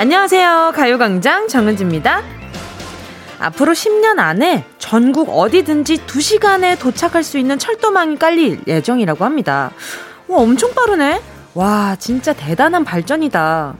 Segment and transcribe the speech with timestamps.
[0.00, 0.72] 안녕하세요.
[0.74, 2.22] 가요광장 정은지입니다.
[3.38, 9.72] 앞으로 10년 안에 전국 어디든지 2시간에 도착할 수 있는 철도망이 깔릴 예정이라고 합니다.
[10.26, 11.20] 와, 엄청 빠르네?
[11.52, 13.74] 와, 진짜 대단한 발전이다.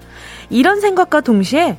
[0.51, 1.79] 이런 생각과 동시에,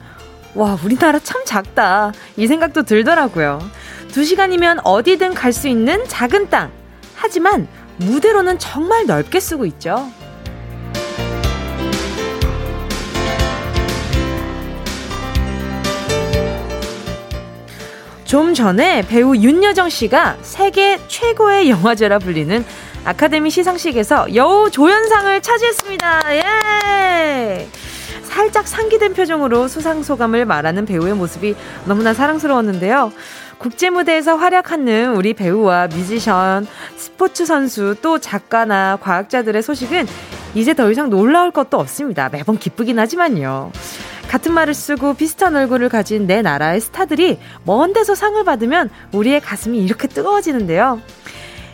[0.56, 2.12] 와, 우리나라 참 작다.
[2.36, 3.60] 이 생각도 들더라고요.
[4.08, 6.72] 2시간이면 어디든 갈 수 있는 작은 땅.
[7.14, 10.12] 하지만 무대로는 정말 넓게 쓰고 있죠.
[18.32, 22.64] 좀 전에 배우 윤여정 씨가 세계 최고의 영화제라 불리는
[23.04, 26.38] 아카데미 시상식에서 여우 조연상을 차지했습니다.
[26.38, 27.68] 예!
[28.24, 33.12] 살짝 상기된 표정으로 수상 소감을 말하는 배우의 모습이 너무나 사랑스러웠는데요.
[33.62, 36.66] 국제 무대에서 활약하는 우리 배우와 뮤지션,
[36.98, 40.08] 스포츠 선수, 또 작가나 과학자들의 소식은
[40.56, 42.28] 이제 더 이상 놀라울 것도 없습니다.
[42.30, 43.72] 매번 기쁘긴 하지만요.
[44.28, 49.78] 같은 말을 쓰고 비슷한 얼굴을 가진 내 나라의 스타들이 먼 데서 상을 받으면 우리의 가슴이
[49.78, 51.00] 이렇게 뜨거워지는데요.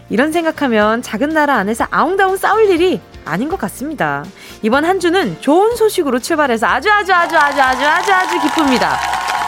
[0.09, 4.25] 이런 생각하면 작은 나라 안에서 아웅다웅 싸울 일이 아닌 것 같습니다.
[4.61, 8.99] 이번 한 주는 좋은 소식으로 출발해서 아주 아주 아주 아주 아주 아주 아주 기쁩니다.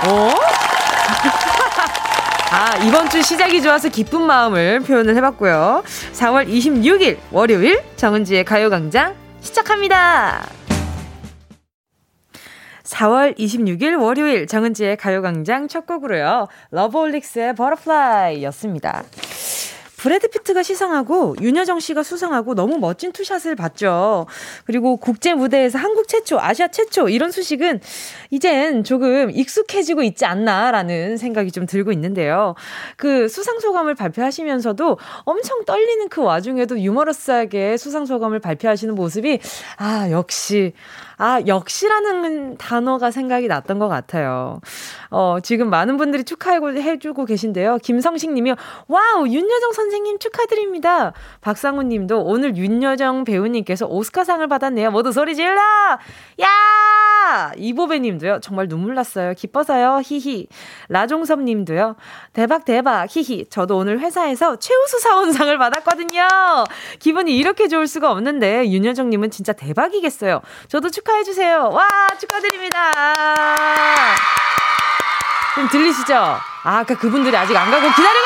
[0.07, 1.48] 어?
[2.51, 5.83] 아, 이번 주 시작이 좋아서 기쁜 마음을 표현을 해봤고요.
[6.13, 10.47] 4월 26일 월요일 정은지의 가요광장 시작합니다.
[12.83, 16.47] 4월 26일 월요일 정은지의 가요광장 첫 곡으로요.
[16.71, 19.03] 러브홀릭스의 Butterfly 였습니다.
[19.99, 24.27] 브래드 피트가 시상하고 윤여정 씨가 수상하고 너무 멋진 투샷을 봤죠.
[24.65, 27.81] 그리고 국제 무대에서 한국 최초, 아시아 최초 이런 소식은
[28.29, 32.55] 이젠 조금 익숙해지고 있지 않나라는 생각이 좀 들고 있는데요.
[32.95, 39.39] 그 수상 소감을 발표하시면서도 엄청 떨리는 그 와중에도 유머러스하게 수상 소감을 발표하시는 모습이
[39.75, 40.71] 아, 역시
[41.21, 44.61] 아, 역시라는 단어가 생각이 났던 것 같아요.
[45.09, 47.79] 어, 지금 많은 분들이 축하해주고 계신데요.
[47.83, 48.53] 김성식 님이,
[48.87, 51.11] 와우, 윤여정 선생님 축하드립니다.
[51.41, 54.91] 박상훈 님도 오늘 윤여정 배우님께서 오스카상을 받았네요.
[54.91, 55.59] 모두 소리 질러!
[56.41, 57.51] 야!
[57.57, 58.39] 이보배 님도요.
[58.39, 59.33] 정말 눈물 났어요.
[59.33, 60.01] 기뻐서요.
[60.03, 60.47] 히히.
[60.87, 61.97] 라종섭 님도요.
[62.31, 63.07] 대박, 대박.
[63.09, 63.45] 히히.
[63.49, 66.27] 저도 오늘 회사에서 최우수 사원상을 받았거든요.
[66.99, 70.39] 기분이 이렇게 좋을 수가 없는데, 윤여정 님은 진짜 대박이겠어요.
[70.69, 71.69] 저도 축하 해주세요.
[71.69, 71.87] 와,
[72.19, 72.91] 축하드립니다.
[75.55, 76.15] 좀 들리시죠?
[76.15, 78.25] 아, 아까 그분들이 아직 안 가고 기다리고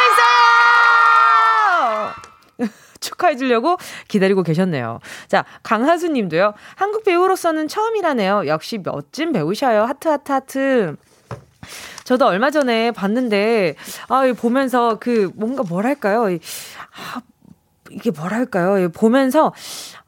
[2.60, 2.70] 있어요!
[3.00, 3.78] 축하해 주려고
[4.08, 5.00] 기다리고 계셨네요.
[5.28, 6.54] 자, 강하수 님도요.
[6.76, 8.48] 한국 배우로서는 처음이라네요.
[8.48, 9.84] 역시 멋진 배우셔요.
[9.84, 10.96] 하트, 하트, 하트.
[12.04, 13.76] 저도 얼마 전에 봤는데,
[14.10, 16.26] 아, 보면서 그, 뭔가 뭐랄까요.
[16.26, 17.22] 아,
[17.90, 18.90] 이게 뭐랄까요.
[18.92, 19.54] 보면서,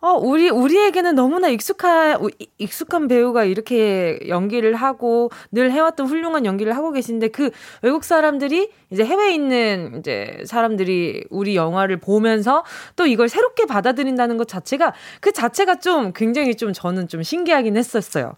[0.01, 2.19] 어, 우리, 우리에게는 너무나 익숙한,
[2.57, 7.49] 익숙한 배우가 이렇게 연기를 하고 늘 해왔던 훌륭한 연기를 하고 계신데 그
[7.81, 12.63] 외국 사람들이 이제 해외에 있는 이제 사람들이 우리 영화를 보면서
[12.95, 18.33] 또 이걸 새롭게 받아들인다는 것 자체가 그 자체가 좀 굉장히 좀 저는 좀 신기하긴 했었어요.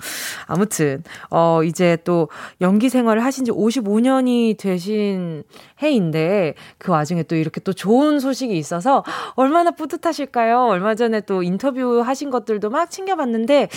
[0.46, 2.30] 아무튼, 어, 이제 또
[2.62, 5.44] 연기 생활을 하신 지 55년이 되신
[5.82, 9.04] 해인데 그 와중에 또 이렇게 또 좋은 소식이 있어서
[9.36, 10.66] 얼마나 뿌듯하실까요?
[10.68, 13.70] 얼마 전에 또 인터뷰 하신 것들도 막 챙겨봤는데,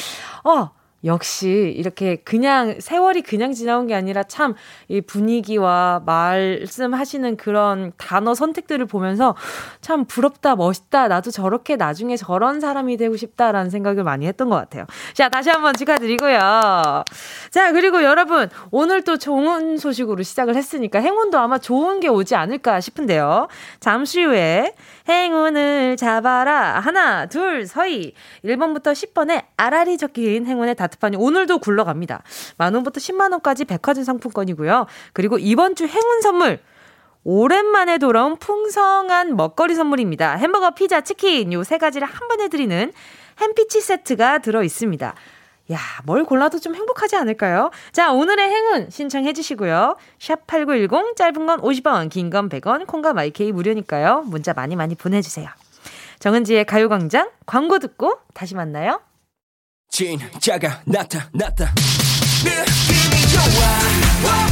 [0.44, 0.70] 어,
[1.02, 4.54] 역시 이렇게 그냥 세월이 그냥 지나온 게 아니라 참
[4.88, 9.36] 이 분위기와 말씀하시는 그런 단어 선택들을 보면서
[9.80, 14.86] 참 부럽다, 멋있다, 나도 저렇게 나중에 저런 사람이 되고 싶다라는 생각을 많이 했던 것 같아요.
[15.14, 17.04] 자, 다시 한번 축하드리고요.
[17.50, 22.80] 자, 그리고 여러분, 오늘 또 좋은 소식으로 시작을 했으니까 행운도 아마 좋은 게 오지 않을까
[22.80, 23.46] 싶은데요.
[23.78, 24.74] 잠시 후에
[25.10, 26.78] 행운을 잡아라.
[26.80, 28.14] 하나, 둘, 서희.
[28.44, 32.22] 1번부터 10번에 아라리 적힌 행운의 다트판이 오늘도 굴러갑니다.
[32.58, 34.86] 만원부터 10만원까지 백화점 상품권이고요.
[35.12, 36.60] 그리고 이번 주 행운 선물.
[37.24, 40.36] 오랜만에 돌아온 풍성한 먹거리 선물입니다.
[40.36, 42.92] 햄버거, 피자, 치킨 요 세 가지를 한 번에 드리는
[43.40, 45.14] 햄피치 세트가 들어 있습니다.
[45.72, 47.70] 야, 뭘 골라도 좀 행복하지 않을까요?
[47.92, 49.96] 자, 오늘의 행운 신청해 주시고요.
[50.18, 54.22] 샵8910 짧은 건 50원, 긴 건 100원, 콩과 마이케이 무료니까요.
[54.26, 55.48] 문자 많이 많이 보내 주세요.
[56.18, 59.00] 정은지의 가요 광장 광고 듣고 다시 만나요.
[59.90, 61.72] 진짜가 나타났다.
[62.44, 64.49] 느낌이 좋아.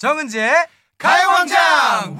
[0.00, 0.66] 정은지의
[0.96, 2.16] 가요광장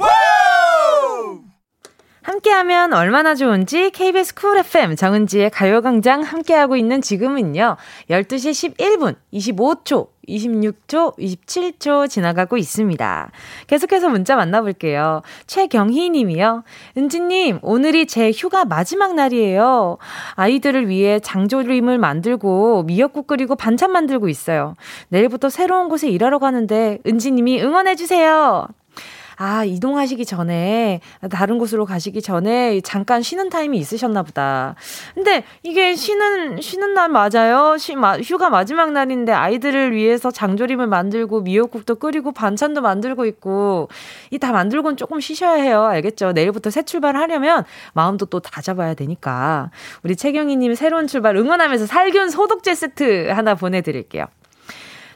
[2.30, 7.76] 함께하면 얼마나 좋은지 KBS 쿨 FM 정은지의 가요광장 함께하고 있는 지금은요
[8.08, 13.32] 12시 11분 25초 26초, 27초 지나가고 있습니다.
[13.66, 15.22] 계속해서 문자 만나볼게요.
[15.48, 16.62] 최경희 님이요.
[16.96, 19.98] 은지님, 오늘이 제 휴가 마지막 날이에요.
[20.34, 24.74] 아이들을 위해 장조림을 만들고 미역국 끓이고 반찬 만들고 있어요.
[25.08, 28.68] 내일부터 새로운 곳에 일하러 가는데 은지님이 응원해주세요.
[29.42, 31.00] 아, 이동하시기 전에,
[31.30, 34.74] 다른 곳으로 가시기 전에 잠깐 쉬는 타임이 있으셨나 보다.
[35.14, 37.78] 근데 이게 쉬는, 쉬는 날 맞아요?
[37.78, 43.88] 쉬, 마, 휴가 마지막 날인데 아이들을 위해서 장조림을 만들고 미역국도 끓이고 반찬도 만들고 있고,
[44.30, 45.84] 이 다 만들고는 조금 쉬셔야 해요.
[45.84, 46.32] 알겠죠?
[46.32, 47.64] 내일부터 새 출발하려면
[47.94, 49.70] 마음도 또 다잡아야 되니까.
[50.02, 54.26] 우리 최경희님 새로운 출발 응원하면서 살균 소독제 세트 하나 보내드릴게요.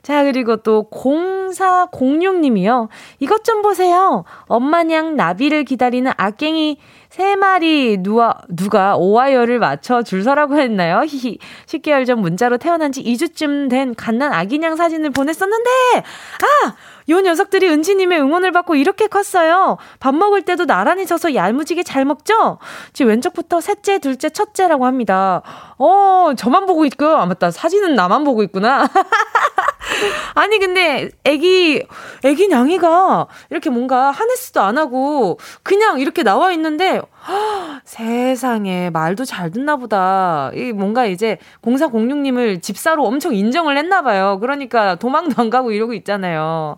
[0.04, 2.88] 자, 그리고 또 0406님이요.
[3.20, 4.24] 이것 좀 보세요.
[4.48, 6.78] 엄마냥 나비를 기다리는 악갱이
[7.16, 11.02] 3마리 누가, 누가 오와이어를 맞춰 줄 서라고 했나요?
[11.06, 11.38] 히히.
[11.66, 16.74] 10개월 전 문자로 태어난 지 2주쯤 된 갓난 아기냥 사진을 보냈었는데, 아!
[17.10, 19.76] 요 녀석들이 은지님의 응원을 받고 이렇게 컸어요.
[20.00, 22.58] 밥 먹을 때도 나란히 서서 얄무지게 잘 먹죠?
[22.94, 25.42] 지금 왼쪽부터 셋째, 둘째, 첫째라고 합니다.
[25.76, 27.50] 어, 저만 보고 있고, 아, 맞다.
[27.50, 28.88] 사진은 나만 보고 있구나.
[30.34, 31.86] 아니, 근데, 애기,
[32.24, 39.50] 애기 냥이가 이렇게 뭔가 하네스도 안 하고, 그냥 이렇게 나와 있는데, 허, 세상에, 말도 잘
[39.50, 40.50] 듣나 보다.
[40.54, 44.38] 이 뭔가 이제 0406님을 집사로 엄청 인정을 했나 봐요.
[44.40, 46.76] 그러니까 도망도 안 가고 이러고 있잖아요.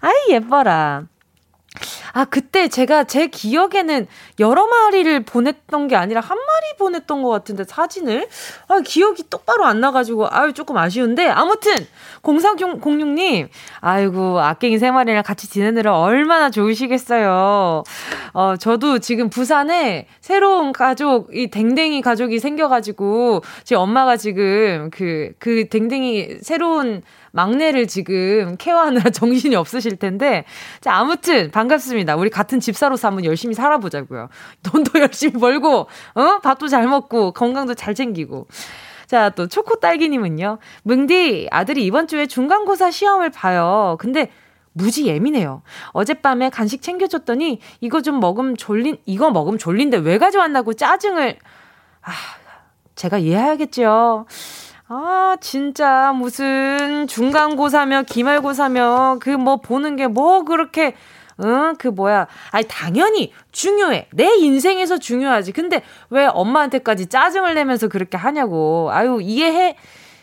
[0.00, 1.04] 아이, 예뻐라.
[2.12, 4.06] 아, 그때 제가 제 기억에는
[4.40, 8.28] 여러 마리를 보냈던 게 아니라 한 마리 보냈던 것 같은데, 사진을?
[8.68, 11.74] 아, 기억이 똑바로 안 나가지고, 아유, 조금 아쉬운데, 아무튼,
[12.22, 13.48] 0406님,
[13.80, 17.84] 아이고, 악갱이 세 마리랑 같이 지내느라 얼마나 좋으시겠어요.
[18.32, 25.68] 어, 저도 지금 부산에 새로운 가족, 이 댕댕이 가족이 생겨가지고, 제 엄마가 지금 그, 그
[25.68, 27.02] 댕댕이 새로운
[27.36, 30.44] 막내를 지금 케어하느라 정신이 없으실 텐데.
[30.80, 32.16] 자, 아무튼 반갑습니다.
[32.16, 34.28] 우리 같은 집사로서 한번 열심히 살아보자고요.
[34.62, 36.38] 돈도 열심히 벌고, 어?
[36.42, 38.46] 밥도 잘 먹고, 건강도 잘 챙기고.
[39.06, 40.58] 자, 또 초코 딸기님은요.
[40.82, 43.96] 뭉디, 아들이 이번 주에 중간고사 시험을 봐요.
[44.00, 44.32] 근데
[44.72, 45.62] 무지 예민해요.
[45.92, 51.36] 어젯밤에 간식 챙겨줬더니 이거 좀 먹으면 졸린, 이거 먹으면 졸린데 왜 가져왔나고 짜증을,
[52.02, 52.12] 아,
[52.94, 54.26] 제가 이해해야겠죠.
[54.88, 60.94] 아, 진짜 무슨 중간고사며 기말고사며 그 뭐 보는 게 뭐 그렇게
[61.44, 62.26] 응, 그 뭐야.
[62.50, 64.08] 아니, 당연히 중요해.
[64.12, 65.52] 내 인생에서 중요하지.
[65.52, 68.88] 근데 왜 엄마한테까지 짜증을 내면서 그렇게 하냐고.
[68.90, 69.76] 아유, 이해해.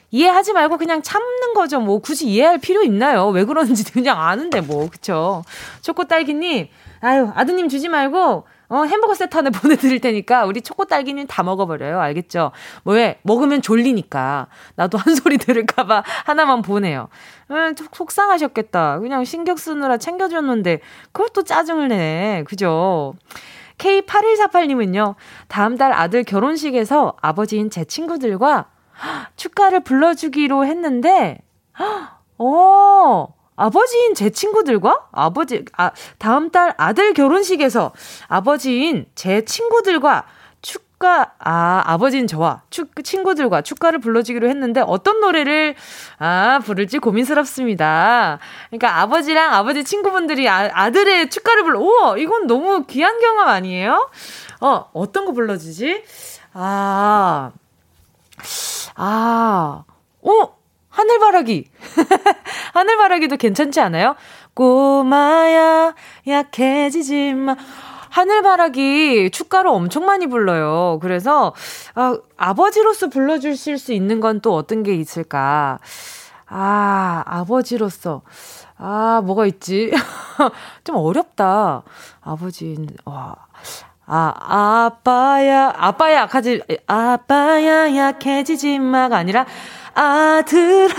[0.09, 1.79] 이해하지 말고 그냥 참는 거죠.
[1.79, 3.27] 뭐 굳이 이해할 필요 있나요?
[3.27, 4.89] 왜 그러는지 그냥 아는데 뭐.
[4.89, 5.43] 그쵸?
[5.81, 6.67] 초코 딸기님,
[7.01, 11.99] 아유, 아드님 주지 말고 어, 햄버거 세트 하나 보내드릴 테니까 우리 초코 딸기는 다 먹어버려요.
[11.99, 12.51] 알겠죠?
[12.83, 13.19] 뭐 왜?
[13.21, 14.47] 먹으면 졸리니까.
[14.75, 17.07] 나도 한 소리 들을까봐 하나만 보내요.
[17.51, 18.99] 음, 속상하셨겠다.
[18.99, 20.79] 그냥 신경 쓰느라 챙겨줬는데
[21.33, 22.43] 또 짜증을 내.
[22.47, 23.13] 그죠?
[23.77, 25.15] K8148님은요,
[25.47, 28.69] 다음 달 아들 결혼식에서 아버지인 제 친구들과
[29.35, 31.39] 축가를 불러주기로 했는데,
[32.37, 33.27] 어,
[33.63, 37.93] 아버지인 제 친구들과 아버지 아 다음 달 아들 결혼식에서
[38.27, 40.25] 아버지인 제 친구들과
[40.61, 45.75] 축가 아 아버지인 저와 축 친구들과 축가를 불러주기로 했는데 어떤 노래를
[46.19, 48.39] 아 부를지 고민스럽습니다.
[48.69, 54.09] 그러니까 아버지랑 아버지 친구분들이 아, 아들의 축가를 불러 우와 이건 너무 귀한 경험 아니에요?
[54.59, 56.03] 어 어떤 거 불러주지?
[56.53, 57.51] 아
[58.95, 59.83] 아,
[60.21, 60.62] 어
[60.93, 61.65] 하늘바라기.
[62.73, 64.15] 하늘바라기도 괜찮지 않아요?
[64.53, 65.95] 꼬마야,
[66.27, 67.55] 약해지지 마.
[68.09, 70.99] 하늘바라기 축가로 엄청 많이 불러요.
[71.01, 71.53] 그래서,
[71.95, 75.79] 아, 아버지로서 불러주실 수 있는 건 또 어떤 게 있을까?
[76.45, 78.21] 아, 아버지로서.
[78.77, 79.91] 아, 뭐가 있지?
[80.83, 81.81] 좀 어렵다.
[82.21, 83.35] 아버지, 와.
[84.05, 89.45] 아, 아빠야, 아빠야 약하지, 아빠야 약해지지 마가 아니라,
[89.93, 90.95] 아들아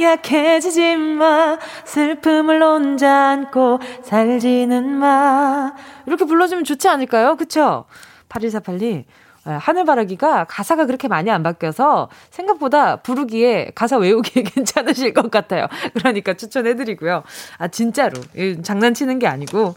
[0.00, 5.72] 약해지지 마 슬픔을 혼자 안고 살지는 마
[6.06, 7.36] 이렇게 불러주면 좋지 않을까요?
[7.36, 7.86] 그쵸?
[8.28, 9.04] 8148님
[9.44, 15.66] 하늘바라기가 가사가 그렇게 많이 안 바뀌어서 생각보다 부르기에 가사 외우기에 괜찮으실 것 같아요.
[15.94, 17.24] 그러니까 추천해드리고요.
[17.58, 18.20] 아 진짜로
[18.62, 19.74] 장난치는 게 아니고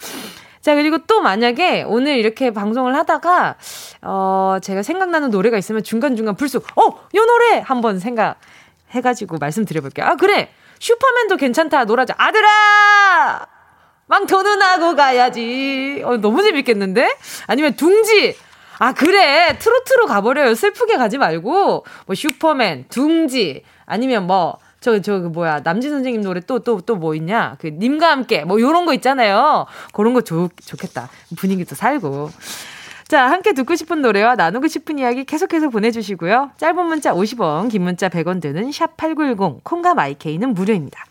[0.65, 3.55] 자, 그리고 또 만약에 오늘 이렇게 방송을 하다가,
[4.01, 7.59] 어, 제가 생각나는 노래가 있으면 중간중간 불쑥, 어, 요 노래!
[7.59, 10.07] 한번 생각해가지고 말씀드려볼게요.
[10.07, 10.49] 아, 그래!
[10.79, 12.15] 슈퍼맨도 괜찮다, 놀아줘.
[12.17, 13.45] 아들아!
[14.07, 16.01] 망토는 하고 가야지.
[16.03, 17.15] 어, 너무 재밌겠는데?
[17.45, 18.35] 아니면 둥지!
[18.79, 19.59] 아, 그래!
[19.59, 20.55] 트로트로 가버려요.
[20.55, 25.61] 슬프게 가지 말고, 뭐, 슈퍼맨, 둥지, 아니면 뭐, 저, 저, 그 뭐야.
[25.63, 27.55] 남진 선생님 노래 또, 또, 또 뭐 있냐?
[27.59, 28.45] 그, 님과 함께.
[28.45, 29.65] 뭐, 요런 거 있잖아요.
[29.93, 31.09] 그런 거 좋, 좋겠다.
[31.37, 32.29] 분위기도 살고.
[33.07, 36.51] 자, 함께 듣고 싶은 노래와 나누고 싶은 이야기 계속해서 보내주시고요.
[36.57, 41.03] 짧은 문자 50원, 긴 문자 100원 드는 샵8910, 콩과 마이케이는 무료입니다.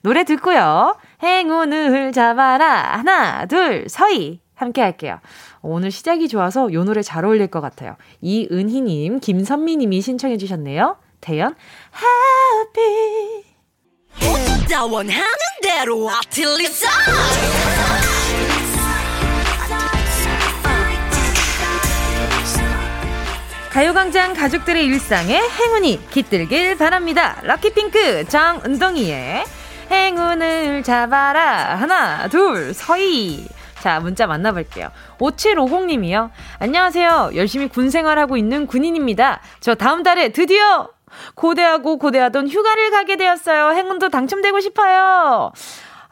[0.00, 0.96] 노래 듣고요.
[1.22, 2.96] 행운을 잡아라.
[2.96, 4.40] 하나, 둘, 서희.
[4.54, 5.18] 함께 할게요.
[5.60, 7.96] 오늘 시작이 좋아서 요 노래 잘 어울릴 것 같아요.
[8.22, 10.96] 이은희님, 김선미님이 신청해 주셨네요.
[11.20, 11.54] 태연,
[11.94, 13.50] happy.
[14.90, 15.22] 원하는
[15.62, 16.88] 대로 아틀리사
[23.70, 27.40] 가요광장 가족들의 일상에 행운이 깃들길 바랍니다.
[27.42, 29.44] 럭키핑크 정은동이의
[29.90, 31.76] 행운을 잡아라.
[31.76, 33.46] 하나, 둘, 서희.
[33.80, 34.90] 자, 문자 만나볼게요.
[35.18, 36.30] 5750님이요.
[36.58, 37.30] 안녕하세요.
[37.34, 39.40] 열심히 군 생활하고 있는 군인입니다.
[39.60, 40.90] 저 다음 달에 드디어
[41.34, 43.70] 고대하고 고대하던 휴가를 가게 되었어요.
[43.76, 45.52] 행운도 당첨되고 싶어요.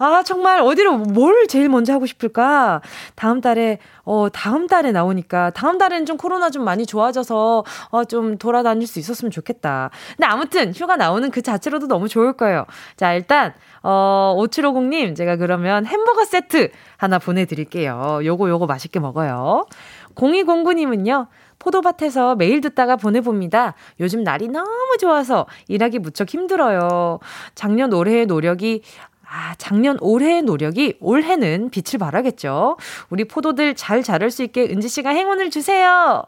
[0.00, 2.80] 아, 정말 어디로 뭘 제일 먼저 하고 싶을까?
[3.16, 8.38] 다음 달에 어 다음 달에 나오니까 다음 달에는 좀 코로나 좀 많이 좋아져서 어 좀
[8.38, 9.90] 돌아다닐 수 있었으면 좋겠다.
[10.16, 12.64] 근데 아무튼 휴가 나오는 그 자체로도 너무 좋을 거예요.
[12.96, 13.52] 자, 일단
[13.82, 18.20] 어 5750 님 제가 그러면 햄버거 세트 하나 보내 드릴게요.
[18.24, 19.66] 요거 요거 맛있게 먹어요.
[20.14, 21.26] 0209 님은요.
[21.58, 23.74] 포도밭에서 매일 듣다가 보내봅니다.
[24.00, 27.18] 요즘 날이 너무 좋아서 일하기 무척 힘들어요.
[27.54, 28.82] 작년 올해의 노력이
[29.30, 32.78] 아, 작년 올해의 노력이 올해는 빛을 발하겠죠.
[33.10, 36.24] 우리 포도들 잘 자랄 수 있게 은지 씨가 행운을 주세요.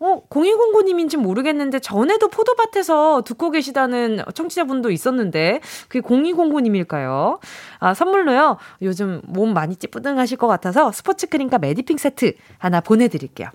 [0.00, 7.40] 어, 0209님인지 모르겠는데 전에도 포도밭에서 듣고 계시다는 청취자분도 있었는데 그게 0209님일까요?
[7.80, 8.58] 아, 선물로요.
[8.82, 13.48] 요즘 몸 많이 찌뿌둥하실 것 같아서 스포츠 크림과 메디핑 세트 하나 보내드릴게요.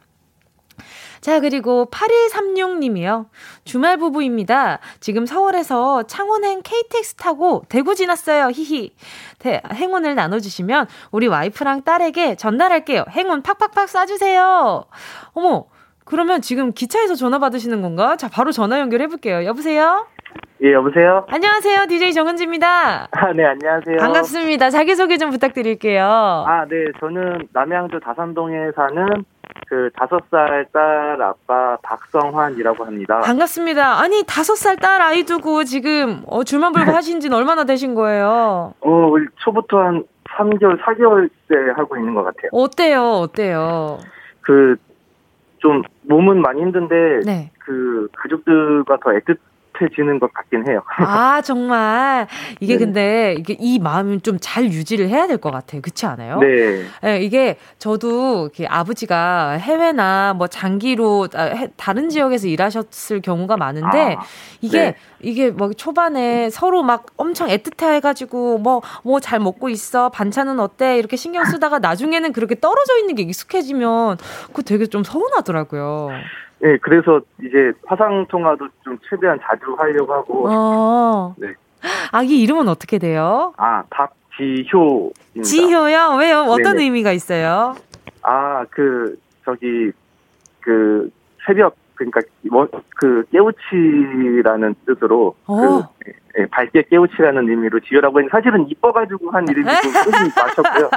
[1.24, 3.28] 자, 그리고 8136님이요.
[3.64, 4.80] 주말 부부입니다.
[5.00, 8.50] 지금 서울에서 창원행 KTX 타고 대구 지났어요.
[8.50, 8.94] 히히.
[9.40, 13.06] 대, 행운을 나눠주시면 우리 와이프랑 딸에게 전달할게요.
[13.10, 14.86] 행운 팍팍팍 쏴주세요.
[15.32, 15.68] 어머,
[16.04, 18.18] 그러면 지금 기차에서 전화 받으시는 건가?
[18.18, 19.46] 자, 바로 전화 연결해볼게요.
[19.46, 20.08] 여보세요?
[20.62, 21.26] 예, 여보세요?
[21.30, 21.86] 안녕하세요.
[21.88, 23.08] DJ 정은지입니다.
[23.12, 23.96] 아, 네, 안녕하세요.
[23.98, 24.72] 반갑습니다.
[24.72, 26.04] 자기소개 좀 부탁드릴게요.
[26.06, 26.76] 아, 네.
[27.00, 29.24] 저는 남양주 다산동에 사는
[29.68, 33.20] 그 다섯 살 딸 아빠 박성환이라고 합니다.
[33.22, 34.00] 반갑습니다.
[34.00, 38.74] 아니 다섯 살 딸 아이 두고 지금 어, 줄만 불고 하신 지는 얼마나 되신 거예요?
[38.82, 40.04] 어 초부터 한
[40.38, 42.50] 3개월, 4개월 때 하고 있는 것 같아요.
[42.52, 43.02] 어때요?
[43.04, 44.00] 어때요?
[44.42, 44.76] 그
[45.60, 47.50] 좀 몸은 많이 힘든데 네.
[47.60, 49.38] 그 가족들과 더 애틋
[49.78, 50.82] 비슷해지는 것 같긴 해요.
[50.98, 52.28] 아, 정말.
[52.60, 52.80] 이게 네.
[52.80, 55.82] 근데 이게 이 마음은 좀 잘 유지를 해야 될 것 같아요.
[55.82, 56.40] 그렇지 않아요?
[56.40, 56.84] 네.
[57.02, 57.22] 네.
[57.22, 64.24] 이게 저도 이렇게 아버지가 해외나 뭐 장기로 아, 다른 지역에서 일하셨을 경우가 많은데 아,
[64.62, 64.96] 이게 네.
[65.22, 70.10] 이게 뭐 초반에 서로 막 엄청 애틋해 가지고 뭐 뭐 잘 먹고 있어.
[70.10, 70.98] 반찬은 어때?
[70.98, 76.10] 이렇게 신경 쓰다가 나중에는 그렇게 떨어져 있는 게 익숙해지면 그거 되게 좀 서운하더라고요.
[76.64, 80.48] 네, 그래서 이제 화상 통화도 좀 최대한 자주 하려고 하고.
[80.50, 81.36] 어.
[81.38, 81.50] 네.
[82.14, 83.54] 아기 이름은 어떻게 돼요?
[83.58, 85.42] 아, 박지효입니다.
[85.44, 86.16] 지효요?
[86.18, 86.44] 왜요?
[86.48, 86.84] 어떤 네네.
[86.84, 87.76] 의미가 있어요?
[88.22, 89.92] 아, 그 저기
[90.62, 91.12] 그
[91.46, 95.90] 새벽 그러니까 뭐, 그 깨우치라는 뜻으로 그 어.
[96.40, 100.90] 예, 밝게 깨우치라는 의미로 지으라고 했는데 사실은 이뻐가지고 한 이름이 뜻이 맞췄고요.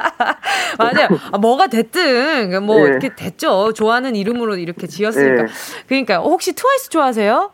[0.79, 1.09] 맞아요.
[1.33, 2.85] 아, 뭐가 됐든 뭐 네.
[2.85, 3.75] 이렇게 됐죠.
[3.75, 5.43] 좋아하는 이름으로 이렇게 지었으니까.
[5.43, 5.49] 네.
[5.89, 7.51] 그러니까 혹시 트와이스 좋아하세요?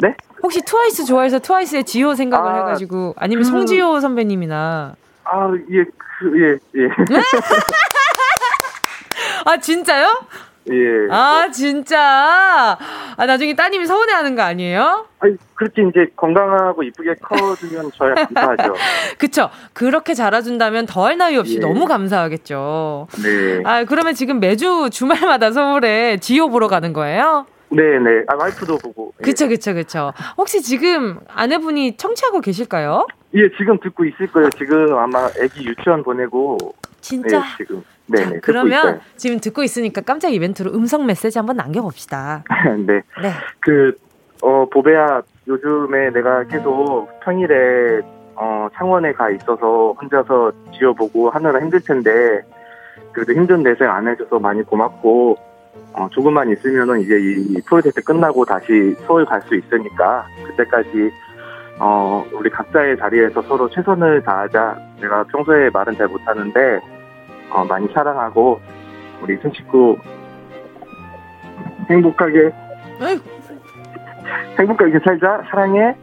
[0.00, 0.14] 네?
[0.42, 3.50] 혹시 트와이스 좋아해서 트와이스의 지효 생각을 아, 해가지고 아니면 그...
[3.50, 4.96] 송지효 선배님이나.
[5.24, 6.88] 아 예, 그, 예, 예.
[9.46, 10.22] 아 진짜요?
[10.70, 11.08] 예.
[11.10, 12.76] 아, 진짜?
[13.16, 15.06] 아, 나중에 따님이 서운해하는 거 아니에요?
[15.20, 18.74] 아니, 그렇게 이제 건강하고 이쁘게 커주면 저야 감사하죠.
[19.18, 19.50] 그쵸.
[19.72, 21.60] 그렇게 자라준다면 더할 나위 없이 예.
[21.60, 23.08] 너무 감사하겠죠.
[23.22, 23.62] 네.
[23.64, 27.46] 아, 그러면 지금 매주 주말마다 서울에 지효 보러 가는 거예요?
[27.70, 28.24] 네네.
[28.28, 29.14] 아, 와이프도 보고.
[29.20, 29.24] 예.
[29.24, 30.12] 그쵸, 그쵸, 그쵸.
[30.36, 33.06] 혹시 지금 아내분이 청취하고 계실까요?
[33.34, 34.50] 예, 지금 듣고 있을 거예요.
[34.58, 36.58] 지금 아마 아기 유치원 보내고.
[37.00, 37.38] 진짜?
[37.38, 37.82] 네, 지금.
[38.10, 42.44] 네, 자, 그러면 지금 듣고 있으니까 깜짝 이벤트로 음성 메시지 한번 남겨봅시다.
[42.86, 43.02] 네.
[43.22, 43.32] 네.
[43.60, 43.96] 그,
[44.42, 48.00] 어, 보배야, 요즘에 내가 계속 평일에,
[48.34, 52.42] 어, 창원에 가 있어서 혼자서 지어보고 하느라 힘들 텐데,
[53.12, 55.36] 그래도 힘든 내색 안 해줘서 많이 고맙고,
[55.92, 61.10] 어, 조금만 있으면은 이제 이 프로젝트 끝나고 다시 서울 갈 수 있으니까, 그때까지,
[61.78, 64.76] 어, 우리 각자의 자리에서 서로 최선을 다하자.
[65.00, 66.80] 내가 평소에 말은 잘 못하는데,
[67.50, 68.60] 어, 많이 사랑하고
[69.22, 69.96] 우리 큰 식구
[71.90, 72.50] 행복하게
[73.02, 73.20] 에이.
[74.58, 75.94] 행복하게 살자 사랑해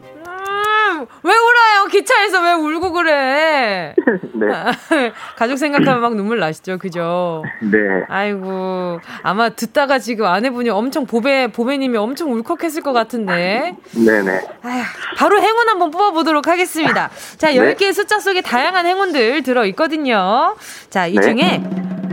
[1.02, 1.86] 음, 왜 울어요?
[1.92, 3.94] 기차에서 왜 울고 그래?
[4.34, 4.48] 네.
[5.36, 7.44] 가족 생각하면 막 눈물 나시죠, 그죠?
[7.62, 7.78] 네.
[8.08, 13.76] 아이고, 아마 듣다가 지금 아내분이 엄청 보배, 보배님이 엄청 울컥했을 것 같은데.
[13.94, 14.42] 네네.
[14.64, 14.84] 아휴,
[15.18, 17.10] 바로 행운 한번 뽑아보도록 하겠습니다.
[17.38, 20.56] 자, 10개의 숫자 속에 다양한 행운들 들어 있거든요.
[20.90, 21.22] 자, 이 네.
[21.22, 21.64] 중에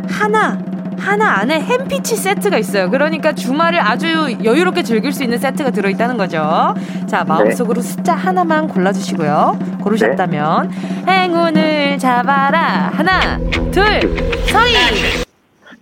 [0.08, 0.58] 하나,
[0.98, 2.90] 하나 안에 햄피치 세트가 있어요.
[2.90, 4.06] 그러니까 주말을 아주
[4.44, 6.74] 여유롭게 즐길 수 있는 세트가 들어있다는 거죠.
[7.08, 9.78] 자, 마음속으로 숫자 하나만 골라주시고요.
[9.82, 10.70] 고르셨다면
[11.06, 12.90] 행운을 잡아라.
[12.94, 13.38] 하나,
[13.70, 14.00] 둘,
[14.48, 15.24] 서희.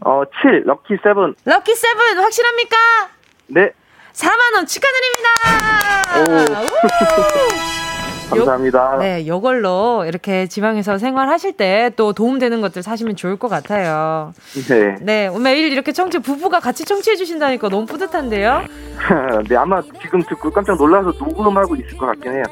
[0.04, 1.34] 어, 7, 럭키 세븐.
[1.44, 2.76] 럭키 세븐 확실합니까?
[3.48, 3.70] 네.
[4.12, 5.28] 4만 원 축하드립니다.
[8.36, 8.96] 감사합니다.
[8.98, 14.32] 네, 요걸로 이렇게 지방에서 생활하실 때 또 도움되는 것들 사시면 좋을 것 같아요.
[14.68, 14.96] 네.
[15.00, 18.64] 네, 매일 이렇게 청취, 부부가 같이 청취해 주신다니까 너무 뿌듯한데요?
[19.48, 22.42] 네, 아마 지금 듣고 깜짝 놀라서 녹음하고 있을 것 같긴 해요.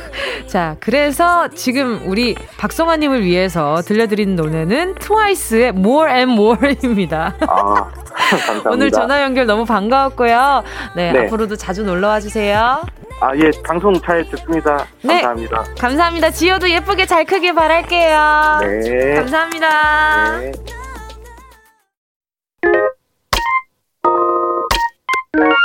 [0.46, 7.34] 자, 그래서 지금 우리 박성아님을 위해서 들려드리는 노래는 트와이스의 More and More입니다.
[7.46, 7.90] 아.
[8.70, 10.62] 오늘 전화 연결 너무 반가웠고요.
[10.96, 11.26] 네, 네.
[11.26, 12.82] 앞으로도 자주 놀러 와 주세요.
[13.20, 14.86] 아, 예, 방송 잘 듣습니다.
[15.02, 15.20] 네.
[15.20, 15.64] 감사합니다.
[15.78, 16.30] 감사합니다.
[16.30, 18.58] 지효도 예쁘게 잘 크길 바랄게요.
[18.62, 19.14] 네.
[19.14, 20.38] 감사합니다.
[20.38, 20.52] 네.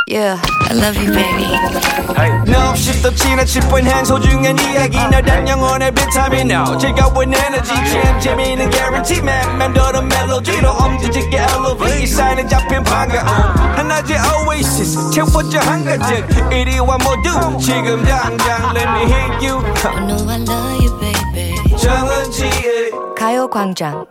[0.07, 1.49] Yeah, I love you, baby.
[2.45, 4.97] 너 없이 또 지나칠 뻔한 소중한 이야기.
[5.09, 6.51] 너란 영혼의 비타민.
[6.51, 7.73] No 즐거운 에너지.
[7.73, 9.57] 참 재미있는 guarantee man.
[9.57, 15.09] 맘대로 멜로디로 엄지짓게 elevate 사인은 잡힌 반가움 하나의 oasis.
[15.09, 19.57] 채워져 한 가득 이리와 모두 지금 당장 let me hit you.
[19.85, 21.77] I know I love you, baby.
[21.77, 24.05] 정은지의 가요광장.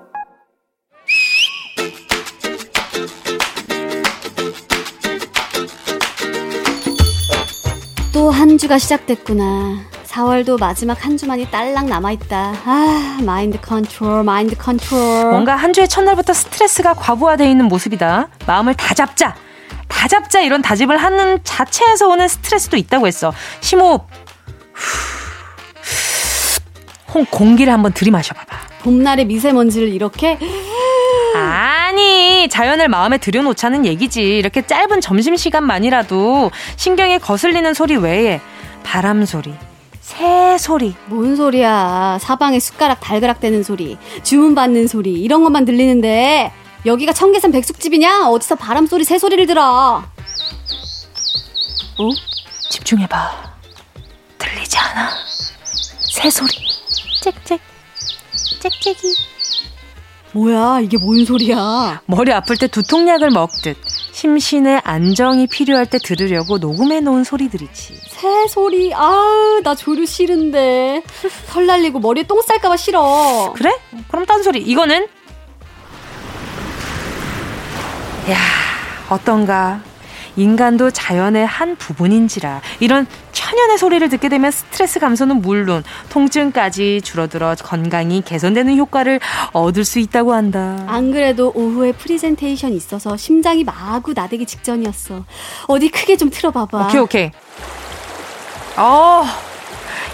[8.14, 9.80] 또 한 주가 시작됐구나.
[10.06, 12.54] 4월도 마지막 한 주만이 딸랑 남아있다.
[12.64, 15.30] 아, 마인드 컨트롤, 마인드 컨트롤.
[15.32, 18.28] 뭔가 한 주의 첫날부터 스트레스가 과부하되어 있는 모습이다.
[18.46, 19.34] 마음을 다 잡자.
[19.88, 23.32] 다 잡자 이런 다짐을 하는 자체에서 오는 스트레스도 있다고 했어.
[23.60, 24.02] 심호흡.
[27.12, 28.56] 홍 공기를 한번 들이마셔봐봐.
[28.82, 30.38] 봄날의 미세먼지를 이렇게
[31.34, 34.22] 아니 자연을 마음에 들여놓자는 얘기지.
[34.22, 38.40] 이렇게 짧은 점심시간만이라도 신경에 거슬리는 소리 외에
[38.84, 39.54] 바람 소리,
[40.00, 42.18] 새 소리, 뭔 소리야.
[42.20, 46.52] 사방에 숟가락 달그락 대는 소리, 주문 받는 소리, 이런 것만 들리는데
[46.86, 48.28] 여기가 청계산 백숙집이냐?
[48.28, 50.04] 어디서 바람 소리, 새 소리를 들어?
[51.96, 52.10] 어?
[52.70, 53.54] 집중해봐.
[54.38, 55.10] 들리지 않아?
[56.12, 56.52] 새 소리.
[57.22, 57.58] 짹짹.
[58.60, 59.33] 짹짹이.
[60.34, 62.02] 뭐야, 이게 뭔 소리야?
[62.06, 63.76] 머리 아플 때 두통약을 먹듯
[64.12, 68.00] 심신의 안정이 필요할 때 들으려고 녹음해 놓은 소리들이지.
[68.08, 71.02] 새 소리, 아우, 나 조류 싫은데.
[71.50, 73.52] 털 날리고 머리에 똥 쌀까봐 싫어.
[73.56, 73.78] 그래?
[74.08, 74.60] 그럼 딴 소리.
[74.60, 75.06] 이거는
[78.30, 78.38] 야,
[79.08, 79.82] 어떤가?
[80.36, 83.06] 인간도 자연의 한 부분인지라 이런
[83.54, 89.20] 천연의 소리를 듣게 되면 스트레스 감소는 물론 통증까지 줄어들어 건강이 개선되는 효과를
[89.52, 90.84] 얻을 수 있다고 한다.
[90.88, 95.24] 안 그래도 오후에 프리젠테이션 있어서 심장이 마구 나대기 직전이었어.
[95.68, 96.86] 어디 크게 좀 틀어봐봐.
[96.88, 97.30] 오케이 오케이.
[98.76, 99.22] 어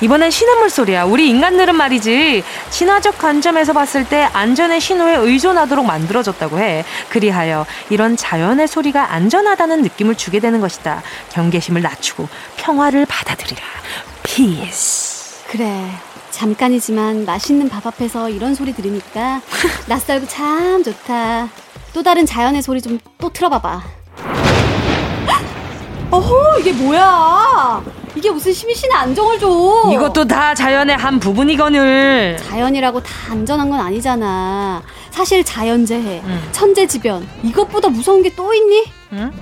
[0.00, 1.04] 이번엔 신음물 소리야.
[1.04, 6.84] 우리 인간들은 말이지 진화적 관점에서 봤을 때 안전의 신호에 의존하도록 만들어졌다고 해.
[7.10, 11.02] 그리하여 이런 자연의 소리가 안전하다는 느낌을 주게 되는 것이다.
[11.32, 13.60] 경계심을 낮추고 평화를 받아들이라.
[14.22, 15.44] 피스.
[15.48, 15.90] 그래.
[16.30, 19.42] 잠깐이지만 맛있는 밥 앞에서 이런 소리 들으니까
[19.86, 21.48] 낯설고 참 좋다.
[21.92, 23.82] 또 다른 자연의 소리 좀 또 틀어봐봐.
[26.10, 27.82] 어허, 이게 뭐야?
[28.16, 29.90] 이게 무슨 심신의 안정을 줘?
[29.92, 32.36] 이것도 다 자연의 한 부분이거늘.
[32.42, 34.82] 자연이라고 다 안전한 건 아니잖아.
[35.10, 36.40] 사실 자연재해, 응.
[36.52, 38.84] 천재지변, 이것보다 무서운 게 또 있니?
[39.12, 39.32] 응?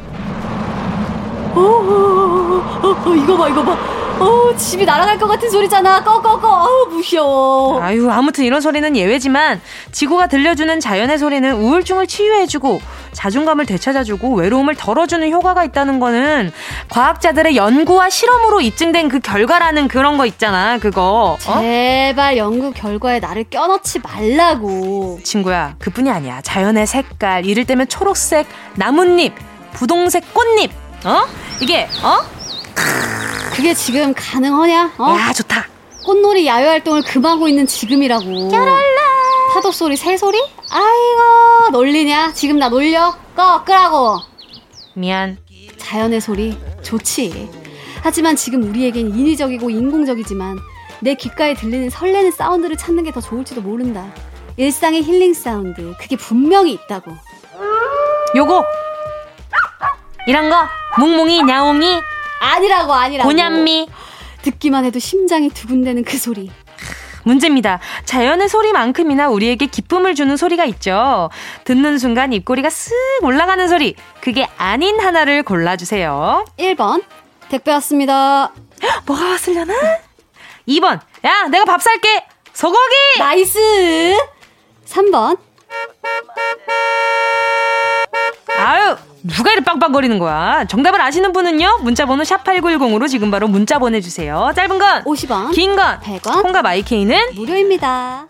[1.59, 3.77] 어, 어, 어, 어, 어, 이거 봐, 이거 봐.
[4.21, 6.03] 어, 집이 날아갈 것 같은 소리잖아.
[6.03, 6.49] 꺼, 꺼, 꺼.
[6.67, 7.81] 아우, 무서워.
[7.81, 9.61] 아유, 아무튼 이런 소리는 예외지만
[9.93, 12.81] 지구가 들려주는 자연의 소리는 우울증을 치유해주고
[13.13, 16.51] 자존감을 되찾아주고 외로움을 덜어주는 효과가 있다는 거는
[16.89, 21.37] 과학자들의 연구와 실험으로 입증된 그 결과라는 그런 거 있잖아, 그거.
[21.47, 21.61] 어?
[21.61, 25.21] 제발 연구 결과에 나를 껴넣지 말라고.
[25.23, 26.41] 친구야, 그뿐이 아니야.
[26.43, 29.33] 자연의 색깔, 이를테면 초록색 나뭇잎,
[29.75, 30.73] 부동색 꽃잎,
[31.05, 31.27] 어?
[31.61, 32.21] 이게, 어?
[33.55, 34.93] 그게 지금 가능하냐?
[34.99, 35.17] 어?
[35.19, 35.67] 야, 좋다.
[36.05, 38.49] 꽃놀이 야외 활동을 금하고 있는 지금이라고.
[39.53, 40.39] 파도 소리, 새 소리?
[40.71, 42.33] 아이고, 놀리냐?
[42.35, 43.15] 지금 나 놀려?
[43.37, 44.19] 꺼, 끄라고.
[44.95, 45.39] 미안.
[45.77, 47.51] 자연의 소리 좋지.
[48.03, 50.59] 하지만 지금 우리에겐 인위적이고 인공적이지만
[51.01, 54.13] 내 귓가에 들리는 설레는 사운드를 찾는 게 더 좋을지도 모른다.
[54.57, 57.13] 일상의 힐링 사운드, 그게 분명히 있다고.
[58.37, 58.65] 요거
[60.27, 60.57] 이런 거
[60.99, 62.01] 뭉뭉이 냐옹이
[62.41, 63.29] 아니라고, 아니라고.
[63.29, 63.89] 고냠미
[64.43, 66.51] 듣기만 해도 심장이 두근대는 그 소리.
[67.25, 67.81] 문제입니다.
[68.05, 71.29] 자연의 소리만큼이나 우리에게 기쁨을 주는 소리가 있죠.
[71.65, 73.95] 듣는 순간 입꼬리가 쓱 올라가는 소리.
[74.21, 76.45] 그게 아닌 하나를 골라주세요.
[76.59, 77.03] 1번,
[77.51, 78.53] 택배 왔습니다.
[79.07, 79.75] 뭐가 왔으려나?
[80.69, 81.01] 2번.
[81.25, 82.25] 야, 내가 밥 살게.
[82.55, 82.95] 소고기!
[83.19, 83.59] nice!
[84.87, 85.39] 3번,
[88.57, 90.65] 아유, 누가 이렇게 빵빵거리는 거야?
[90.67, 91.81] 정답을 아시는 분은요?
[91.83, 94.53] 문자번호 샵8910으로 지금 바로 문자 보내주세요.
[94.55, 98.29] 짧은 건, 50원, 긴 건, 100원, 콩과 마이케이는 무료입니다.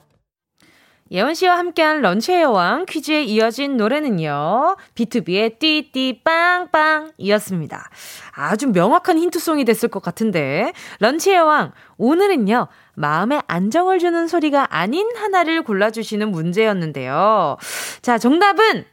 [1.11, 4.77] 예원 씨와 함께한 런치의 여왕 퀴즈에 이어진 노래는요.
[4.95, 7.91] 비투비의 띠띠 빵빵이었습니다.
[8.33, 12.69] 아주 명확한 힌트송이 됐을 것 같은데 런치의 여왕 오늘은요.
[12.95, 17.57] 마음에 안정을 주는 소리가 아닌 하나를 골라주시는 문제였는데요.
[18.03, 18.85] 자 정답은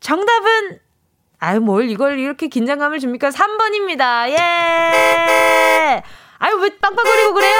[0.00, 0.80] 정답은
[1.42, 3.30] 아유 뭘 이걸 이렇게 긴장감을 줍니까?
[3.30, 4.30] 3번입니다.
[4.30, 6.02] 예.
[6.38, 7.56] 아유 왜 빵빵거리고 그래요?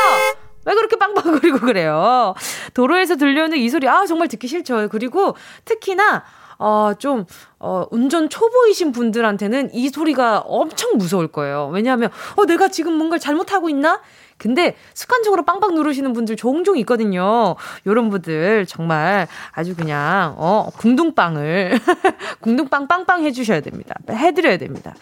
[0.65, 2.35] 왜 그렇게 빵빵거리고 그래요?
[2.75, 4.89] 도로에서 들려오는 이 소리, 아, 정말 듣기 싫죠.
[4.93, 6.23] 그리고 특히나,
[6.61, 7.27] 어, 좀,
[7.59, 11.69] 어, 운전 초보이신 분들한테는 이 소리가 엄청 무서울 거예요.
[11.73, 14.01] 왜냐하면, 어, 내가 지금 뭔가를 잘못하고 있나?
[14.43, 17.55] 근데 습관적으로 빵빵 누르시는 분들 종종 있거든요.
[17.87, 21.79] 요런 분들 정말 아주 그냥, 어, 궁둥빵을,
[22.43, 23.95] 궁둥빵 빵빵 해주셔야 됩니다.
[24.11, 24.95] 해드려야 됩니다.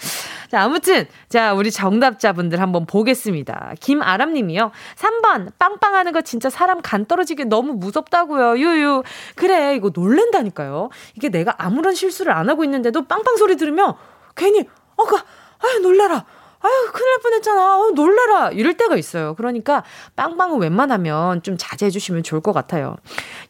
[0.51, 3.73] 자, 아무튼, 자, 우리 정답자분들 한번 보겠습니다.
[3.81, 4.73] 김아람 님이요.
[4.97, 8.59] 3번, 빵빵하는 거 진짜 사람 간 떨어지게 너무 무섭다고요.
[8.59, 9.05] 유유.
[9.37, 10.91] 그래, 이거 놀랜다니까요.
[11.17, 13.95] 이게 내가 아무런 실수를 안 하고 있는데도 빵빵 소리 들으면
[14.37, 16.27] 괜히, 어, 그, 아유, 놀래라.
[16.63, 17.79] 아유, 큰일 날 뻔했잖아.
[17.79, 18.51] 어, 놀래라.
[18.51, 19.35] 이럴 때가 있어요.
[19.35, 19.83] 그러니까
[20.17, 22.97] 빵빵은 웬만하면 좀 자제해 주시면 좋을 것 같아요.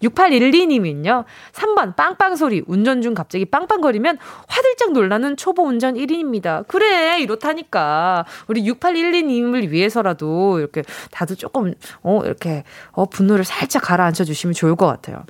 [0.02, 1.24] 6812님은요.
[1.52, 2.62] 3번 빵빵 소리.
[2.66, 6.66] 운전 중 갑자기 빵빵거리면 화들짝 놀라는 초보 운전 1인입니다.
[6.68, 7.20] 그래.
[7.20, 8.26] 이렇다니까.
[8.46, 14.86] 우리 6812님을 위해서라도 이렇게 다들 조금 어 이렇게 어 분노를 살짝 가라앉혀 주시면 좋을 것
[14.86, 15.24] 같아요.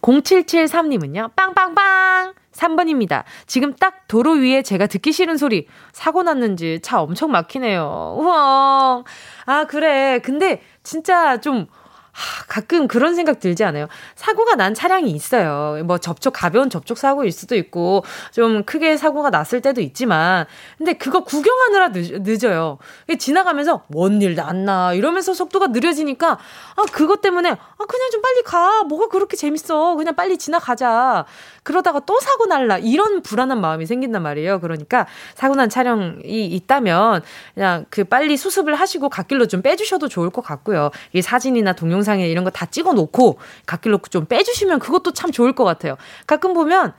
[0.00, 1.34] 0773님은요.
[1.36, 2.43] 빵빵빵.
[2.54, 3.24] 3번입니다.
[3.46, 5.66] 지금 딱 도로 위에 제가 듣기 싫은 소리.
[5.92, 8.16] 사고 났는지 차 엄청 막히네요.
[8.18, 9.04] 우와.
[9.46, 10.20] 아, 그래.
[10.20, 11.66] 근데 진짜 좀
[12.14, 13.88] 하, 가끔 그런 생각 들지 않아요?
[14.14, 15.82] 사고가 난 차량이 있어요.
[15.84, 20.46] 뭐 접촉, 가벼운 접촉 사고일 수도 있고, 좀 크게 사고가 났을 때도 있지만,
[20.78, 22.78] 근데 그거 구경하느라 늦, 늦어요.
[23.18, 26.38] 지나가면서, 뭔 일 났나, 이러면서 속도가 느려지니까,
[26.76, 28.84] 아, 그것 때문에, 아, 그냥 좀 빨리 가.
[28.84, 29.96] 뭐가 그렇게 재밌어.
[29.96, 31.24] 그냥 빨리 지나가자.
[31.64, 32.78] 그러다가 또 사고 날라.
[32.78, 34.60] 이런 불안한 마음이 생긴단 말이에요.
[34.60, 37.22] 그러니까, 사고 난 차량이 있다면,
[37.54, 40.90] 그냥 그 빨리 수습을 하시고 갓길로 좀 빼주셔도 좋을 것 같고요.
[41.12, 45.54] 이 사진이나 동영상 영상에 이런 거 다 찍어 놓고 갓길로 좀 빼주시면 그것도 참 좋을
[45.54, 45.96] 것 같아요.
[46.26, 46.92] 가끔 보면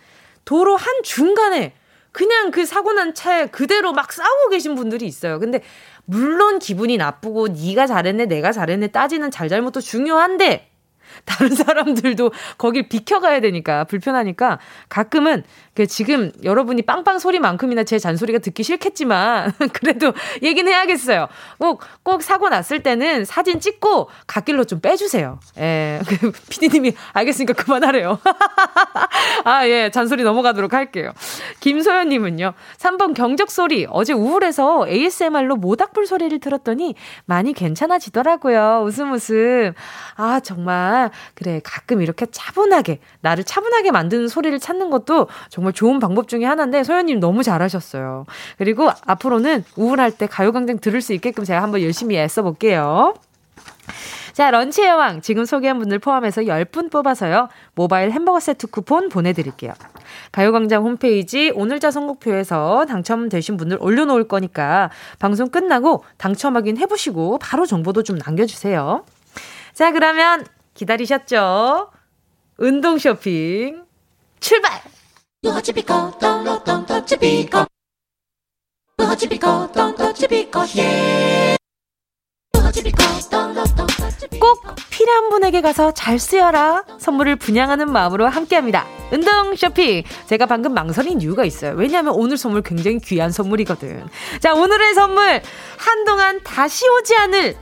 [0.44, 1.74] 도로 한 중간에
[2.12, 5.40] 그냥 그 사고 난 차에 그대로 막 싸우고 계신 분들이 있어요.
[5.40, 5.62] 근데
[6.06, 10.70] 물론 기분이 나쁘고 네가 잘했네 내가 잘했네 따지는 잘잘못도 중요한데
[11.24, 15.44] 다른 사람들도 거길 비켜가야 되니까 불편하니까 가끔은
[15.76, 21.28] 그 지금 여러분이 빵빵 소리만큼이나 제 잔소리가 듣기 싫겠지만 그래도 얘기는 해야겠어요.
[21.60, 25.40] 꼭, 꼭 사고 났을 때는 사진 찍고 갓길로 좀 빼주세요.
[25.60, 26.00] 예.
[26.08, 28.20] 그 피디님이 알겠으니까 그만하래요.
[29.44, 29.92] 아, 예.
[29.92, 31.12] 잔소리 넘어가도록 할게요.
[31.60, 32.54] 김소연님은요.
[32.78, 33.86] 3번 경적 소리.
[33.90, 38.84] 어제 우울해서 ASMR로 모닥불 소리를 들었더니 많이 괜찮아지더라고요.
[38.86, 39.74] 웃음 웃음.
[40.16, 41.12] 아, 정말.
[41.34, 41.60] 그래.
[41.64, 47.20] 가끔 이렇게 차분하게, 나를 차분하게 만드는 소리를 찾는 것도 정말 좋은 방법 중에 하나인데 소연님
[47.20, 48.26] 너무 잘하셨어요.
[48.58, 53.14] 그리고 앞으로는 우울할 때 가요광장 들을 수 있게끔 제가 한번 열심히 애써 볼게요.
[54.36, 55.22] 자, 런치의 왕.
[55.22, 57.48] 지금 소개한 분들 포함해서 10분 뽑아서요.
[57.74, 59.72] 모바일 햄버거 세트 쿠폰 보내드릴게요.
[60.34, 68.04] 가요광장 홈페이지 오늘자 선곡표에서 당첨되신 분들 올려놓을 거니까 방송 끝나고 당첨 확인 해보시고 바로 정보도
[68.04, 69.06] 좀 남겨주세요.
[69.72, 71.92] 자, 그러면 기다리셨죠?
[72.58, 73.86] 운동 쇼핑
[74.42, 74.95] 출발!
[84.40, 88.88] 꼭 필요한 분에게 가서 잘 쓰여라 선물을 분양하는 마음으로 함께합니다.
[89.12, 91.74] 운동 쇼핑 제가 방금 망설인 이유가 있어요.
[91.76, 94.08] 왜냐하면 오늘 선물 굉장히 귀한 선물이거든.
[94.40, 95.42] 자 오늘의 선물
[95.78, 97.56] 한동안 다시 오지 않을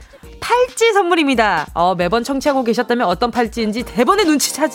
[0.44, 1.68] 팔찌 선물입니다.
[1.74, 4.68] 어, 매번 청취하고 계셨다면 어떤 팔찌인지 대본에 눈치 차,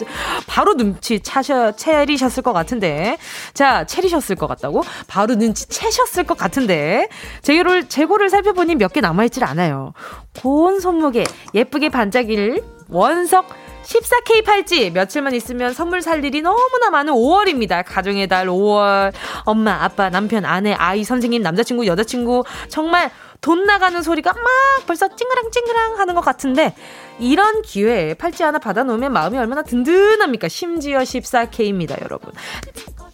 [0.47, 3.19] 바로 눈치 차셔, 채리셨을 것 같은데.
[3.53, 4.83] 자, 채리셨을 것 같다고?
[5.09, 7.09] 바로 눈치 채셨을 것 같은데.
[7.43, 9.93] 재고를, 재고를 살펴보니 몇 개 남아있질 않아요.
[10.41, 13.51] 고운 손목에 예쁘게 반짝일 원석
[13.85, 17.85] 14K 팔찌 며칠만 있으면 선물 살 일이 너무나 많은 5월입니다.
[17.87, 19.13] 가정의 달 5월.
[19.45, 24.42] 엄마, 아빠, 남편, 아내, 아이, 선생님, 남자친구, 여자친구 정말 돈 나가는 소리가 막
[24.87, 26.74] 벌써 찡그랑 찡그랑 하는 것 같은데
[27.18, 30.48] 이런 기회에 팔찌 하나 받아놓으면 마음이 얼마나 든든합니까?
[30.48, 32.33] 심지어 14K입니다, 여러분.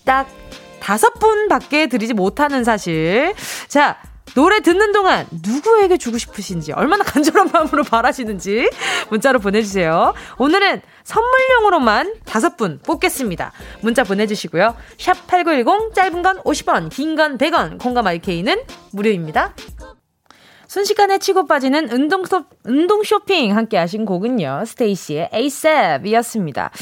[0.04, 0.28] 딱
[0.80, 3.34] 다섯 분밖에 드리지 못하는 사실.
[3.68, 3.96] 자,
[4.34, 8.68] 노래 듣는 동안 누구에게 주고 싶으신지 얼마나 간절한 마음으로 바라시는지
[9.10, 10.12] 문자로 보내주세요.
[10.38, 13.52] 오늘은 선물용으로만 다섯 분 뽑겠습니다.
[13.80, 14.74] 문자 보내주시고요.
[14.98, 19.54] 샵 8910 짧은 건 50원 긴 건 100원 콩감 IK는 무료입니다.
[20.74, 24.64] 순식간에 치고 빠지는 운동, 소, 운동 쇼핑 함께 하신 곡은요.
[24.66, 26.72] 스테이시의 ASAP이었습니다.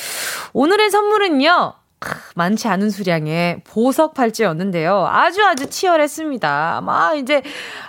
[0.55, 1.75] 오늘의 선물은요.
[2.35, 5.07] 많지 않은 수량의 보석 팔찌였는데요.
[5.07, 6.81] 아주 아주 치열했습니다.
[6.83, 7.43] 막 이제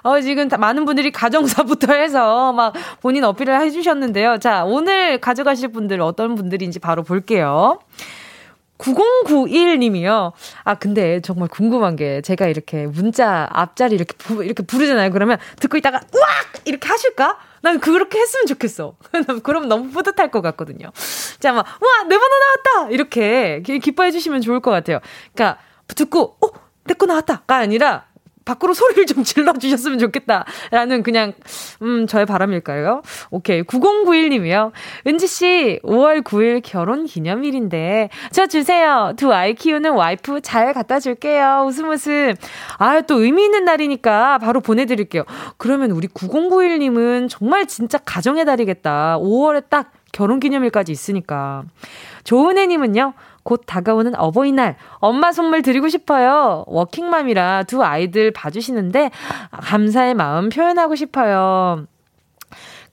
[0.03, 4.39] 어 지금 많은 분들이 가정사부터 해서 막 본인 어필을 해주셨는데요.
[4.39, 7.79] 자 오늘 가져가실 분들 어떤 분들인지 바로 볼게요.
[8.83, 10.33] 9091님이요.
[10.63, 15.11] 아, 근데 정말 궁금한 게 제가 이렇게 문자 앞자리 이렇게 부, 이렇게 부르잖아요.
[15.11, 16.61] 그러면 듣고 있다가 우악!
[16.65, 17.37] 이렇게 하실까?
[17.61, 18.95] 난 그렇게 했으면 좋겠어.
[19.43, 20.91] 그럼 너무 뿌듯할 것 같거든요.
[21.39, 22.35] 자, 막, 와, 내 번호
[22.75, 22.91] 나왔다!
[22.91, 24.99] 이렇게 기뻐해 주시면 좋을 것 같아요.
[25.33, 26.47] 그러니까, 듣고, 어,
[26.85, 28.05] 내 거 나왔다!가 아니라,
[28.45, 30.45] 밖으로 소리를 좀 질러주셨으면 좋겠다.
[30.71, 31.33] 라는 그냥,
[31.81, 33.01] 음, 저의 바람일까요?
[33.31, 33.63] 오케이.
[33.63, 34.71] 9091님이요.
[35.07, 39.13] 은지씨, 5월 9일 결혼 기념일인데, 저 주세요.
[39.17, 41.65] 두 아이 키우는 와이프 잘 갖다 줄게요.
[41.67, 42.33] 웃음 웃음.
[42.77, 45.23] 아, 또 의미 있는 날이니까 바로 보내드릴게요.
[45.57, 49.17] 그러면 우리 9091님은 정말 진짜 가정의 달이겠다.
[49.19, 51.63] 5월에 딱 결혼 기념일까지 있으니까.
[52.23, 56.63] 조은혜님은요, 곧 다가오는 어버이날 엄마 선물 드리고 싶어요.
[56.67, 59.11] 워킹맘이라 두 아이들 봐주시는데
[59.51, 61.85] 감사의 마음 표현하고 싶어요.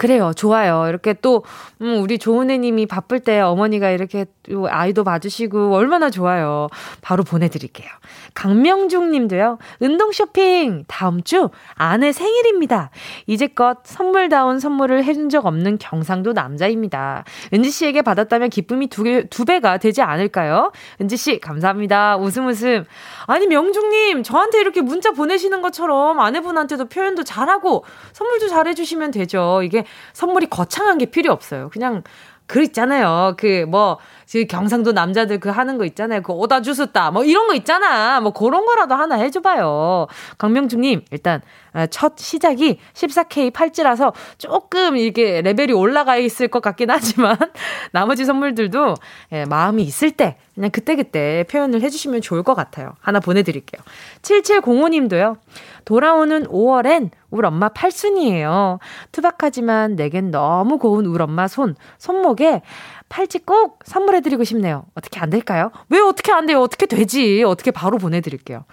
[0.00, 0.32] 그래요.
[0.34, 0.86] 좋아요.
[0.88, 1.44] 이렇게 또,
[1.82, 4.24] 음, 우리 조은혜님이 바쁠 때 어머니가 이렇게
[4.70, 6.68] 아이도 봐주시고 얼마나 좋아요.
[7.02, 7.86] 바로 보내드릴게요.
[8.32, 9.58] 강명중 님도요.
[9.80, 12.88] 운동 쇼핑 다음 주 아내 생일입니다.
[13.26, 17.24] 이제껏 선물다운 선물을 해준 적 없는 경상도 남자입니다.
[17.52, 20.72] 은지 씨에게 받았다면 기쁨이 두, 개, 두 배가 되지 않을까요?
[21.02, 22.16] 은지 씨 감사합니다.
[22.16, 22.86] 웃음 웃음.
[23.26, 29.60] 아니 명중 님 저한테 이렇게 문자 보내시는 것처럼 아내분한테도 표현도 잘하고 선물도 잘해주시면 되죠.
[29.62, 31.70] 이게 선물이 거창한 게 필요 없어요.
[31.70, 32.02] 그냥
[32.50, 33.34] 그 있잖아요.
[33.36, 33.98] 그 뭐,
[34.30, 36.20] 그 경상도 남자들 그 하는 거 있잖아요.
[36.22, 37.12] 그 오다 주셨다.
[37.12, 38.20] 뭐 이런 거 있잖아.
[38.20, 40.08] 뭐 그런 거라도 하나 해줘봐요.
[40.36, 47.36] 강명중님, 일단 아, 첫 시작이 14K 팔찌라서 조금 이게 레벨이 올라가 있을 것 같긴 하지만
[47.92, 48.94] 나머지 선물들도
[49.30, 52.94] 예, 마음이 있을 때 그냥 그때그때 표현을 해주시면 좋을 것 같아요.
[53.00, 53.80] 하나 보내드릴게요.
[54.22, 55.36] 7705님도요.
[55.84, 58.78] 돌아오는 5월엔 우리 엄마 팔순이에요.
[59.12, 62.62] 투박하지만 내겐 너무 고운 우리 엄마 손, 손목에
[63.08, 64.84] 팔찌 꼭 선물해드리고 싶네요.
[64.94, 65.72] 어떻게 안 될까요?
[65.88, 66.60] 왜 어떻게 안 돼요?
[66.60, 67.42] 어떻게 되지?
[67.42, 68.64] 어떻게 바로 보내드릴게요.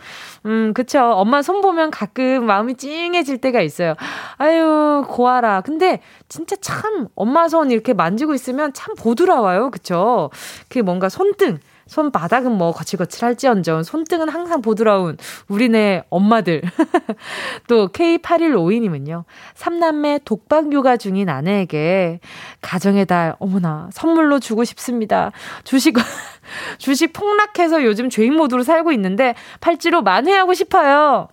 [0.45, 1.01] 음, 그쵸.
[1.01, 3.95] 엄마 손 보면 가끔 마음이 찡해질 때가 있어요.
[4.37, 5.61] 아유, 고아라.
[5.61, 9.71] 근데 진짜 참 엄마 손 이렇게 만지고 있으면 참 보드라워요.
[9.71, 10.29] 그쵸.
[10.69, 11.57] 그게 뭔가 손등.
[11.87, 16.61] 손바닥은 뭐 거칠거칠할지언정 손등은 항상 보드라운 우리네 엄마들.
[17.67, 19.23] 또 K8152님은요.
[19.55, 22.19] 삼남매 독박 육아 중인 아내에게
[22.61, 25.31] 가정의 달 어머나 선물로 주고 싶습니다.
[25.63, 25.95] 주식
[26.77, 31.27] 주식 폭락해서 요즘 죄인 모드로 살고 있는데 팔찌로 만회하고 싶어요.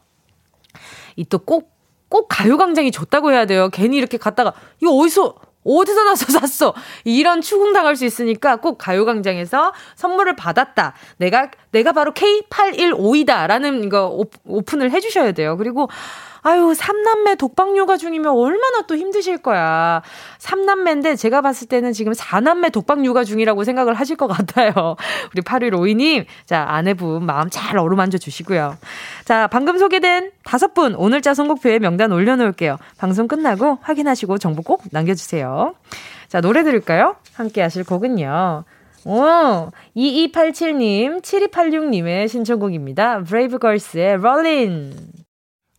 [1.17, 1.75] 이 또 꼭
[2.15, 3.69] 꼭 가요광장이 줬다고 해야 돼요.
[3.73, 5.35] 괜히 이렇게 갔다가 이거 어디서
[5.65, 6.75] 어디서 나서 샀어?
[7.05, 10.95] 이런 추궁당할 수 있으니까 꼭 가요광장에서 선물을 받았다.
[11.17, 13.47] 내가, 내가 바로 K815이다.
[13.47, 15.57] 라는 이거 오픈을 해주셔야 돼요.
[15.57, 15.89] 그리고
[16.47, 20.03] 아유, 삼남매 독박 육아 중이면 얼마나 또 힘드실 거야.
[20.39, 24.73] 삼남매인데 제가 봤을 때는 지금 사남매 독박 육아 중이라고 생각을 하실 것 같아요.
[25.33, 28.77] 우리 8152님, 자, 아내분 마음 잘 어루만져 주시고요.
[29.25, 32.77] 자, 방금 소개된 다섯 분 오늘자 선곡표에 명단 올려놓을게요.
[32.99, 35.75] 방송 끝나고 확인하시고 정보 꼭 남겨주세요.
[36.29, 37.17] 자, 노래 들을까요?
[37.33, 38.65] 함께 하실 곡은요.
[39.07, 43.23] 오, 2287님, 7286님의 신청곡입니다.
[43.23, 45.24] 브레이브걸스의 롤린.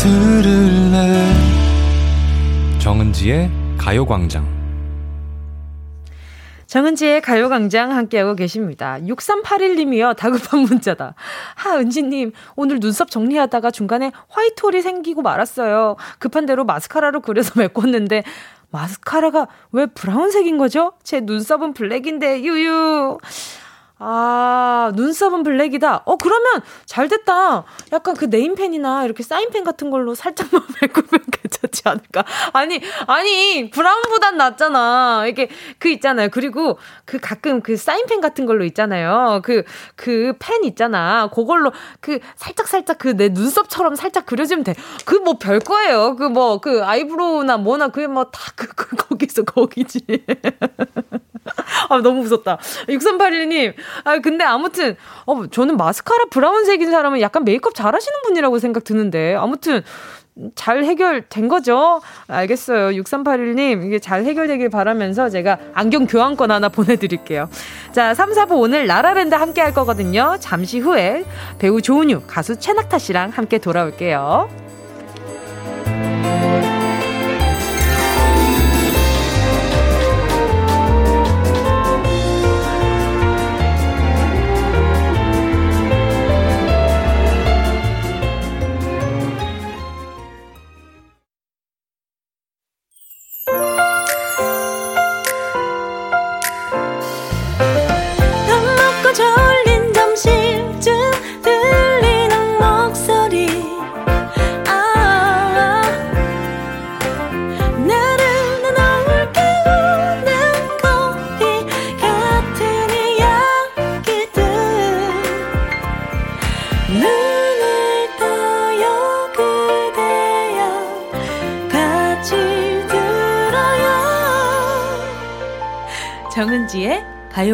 [0.00, 1.30] 들을래
[2.78, 4.48] 정은지의 가요광장
[6.66, 8.96] 정은지의 가요광장 함께하고 계십니다.
[9.00, 10.16] 6381님이요.
[10.16, 11.14] 다급한 문자다.
[11.54, 15.96] 하, 은지님, 오늘 눈썹 정리하다가 중간에 화이트홀이 생기고 말았어요.
[16.18, 18.22] 급한 대로 마스카라로 그려서 메꿨는데,
[18.70, 20.92] 마스카라가 왜 brown색인 거죠?
[21.02, 23.18] 제 눈썹은 black인데, 유유.
[24.02, 26.04] 아, 눈썹은 black이다.
[26.06, 27.64] 어, 그러면 잘 됐다.
[27.92, 32.24] 약간 그 네임펜이나 이렇게 사인펜 같은 걸로 살짝만 메꾸면 괜찮지 않을까?
[32.54, 35.26] 아니, 아니, brown보단 낫잖아.
[35.28, 36.30] 이게 그 있잖아요.
[36.30, 39.42] 그리고 그 가끔 그 사인펜 같은 걸로 있잖아요.
[39.44, 39.64] 그,
[39.96, 41.28] 그 펜 있잖아.
[41.28, 44.74] 그걸로 그 살짝살짝 그 내 눈썹처럼 살짝 그려주면 돼.
[45.04, 46.16] 그 뭐 별 거예요.
[46.16, 50.00] 그 뭐 그 eyebrow나 뭐나 그게 뭐 다 그, 그, 거기서 거기지.
[51.88, 52.58] 아, 너무 무섭다.
[52.88, 53.74] 6381님.
[54.04, 59.34] 아, 근데 아무튼, 어, 저는 마스카라 brown색인 사람은 약간 메이크업 잘 하시는 분이라고 생각 드는데.
[59.34, 59.82] 아무튼,
[60.54, 62.00] 잘 해결된 거죠?
[62.28, 62.96] 알겠어요.
[63.02, 67.50] 6381님, 이게 잘 해결되길 바라면서 제가 안경 교환권 하나 보내드릴게요.
[67.92, 70.36] 자, 3, 4부 오늘 라라랜드 함께 할 거거든요.
[70.40, 71.24] 잠시 후에
[71.58, 74.69] 배우 조은유, 가수 최낙타 씨랑 함께 돌아올게요.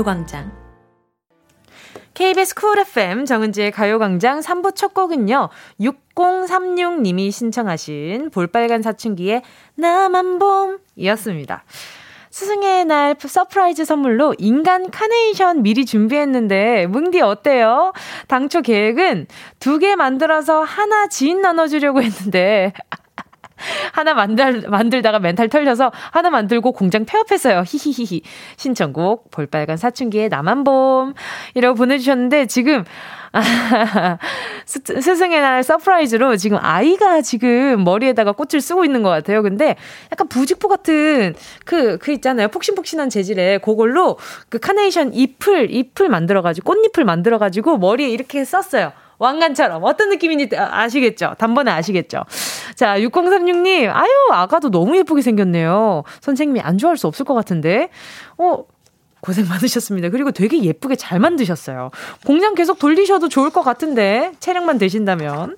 [0.06, 0.52] 가요광장.
[2.14, 5.48] KBS Cool FM 정은지의 가요광장 3부 첫 곡은요.
[5.80, 9.42] 6036님이 신청하신 볼빨간 사춘기의
[9.74, 11.64] 나만 봄이었습니다.
[12.30, 17.92] 스승의 날 surprise 선물로 인간 카네이션 미리 준비했는데 뭉디 어때요?
[18.28, 19.26] 당초 계획은
[19.58, 22.72] 두 개 만들어서 하나 지인 나눠주려고 했는데
[23.92, 27.62] 하나 만들, 만들다가 멘탈 털려서 하나 만들고 공장 폐업했어요.
[27.66, 28.22] 히히히히.
[28.56, 31.14] 신청곡, 볼빨간 사춘기의 나만 봄.
[31.54, 32.84] 이라고 보내주셨는데, 지금,
[33.32, 33.42] 아,
[34.64, 39.42] 스, 스승의 날 surprise로 지금 아이가 지금 머리에다가 꽃을 쓰고 있는 것 같아요.
[39.42, 39.76] 근데
[40.10, 42.48] 약간 부직포 같은 그, 그 있잖아요.
[42.48, 44.16] 폭신폭신한 재질의 그걸로
[44.48, 48.92] 그 카네이션 잎을, 잎을 만들어가지고, 꽃잎을 만들어가지고 머리에 이렇게 썼어요.
[49.18, 51.34] 왕관처럼 어떤 느낌인지 아시겠죠?
[51.38, 52.24] 단번에 아시겠죠?
[52.74, 56.04] 자, 6036님, 아유, 아가도 너무 예쁘게 생겼네요.
[56.20, 57.88] 선생님이 안 좋아할 수 없을 것 같은데.
[58.38, 58.64] 어,
[59.20, 60.10] 고생 많으셨습니다.
[60.10, 61.90] 그리고 되게 예쁘게 잘 만드셨어요.
[62.24, 65.56] 공장 계속 돌리셔도 좋을 것 같은데, 체력만 되신다면.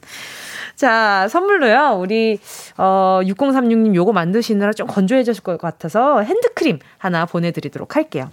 [0.79, 2.39] 자, 선물로요, 우리,
[2.77, 8.31] 어, 6036님 요거 만드시느라 좀 건조해졌을 것 같아서 핸드크림 하나 보내드리도록 할게요.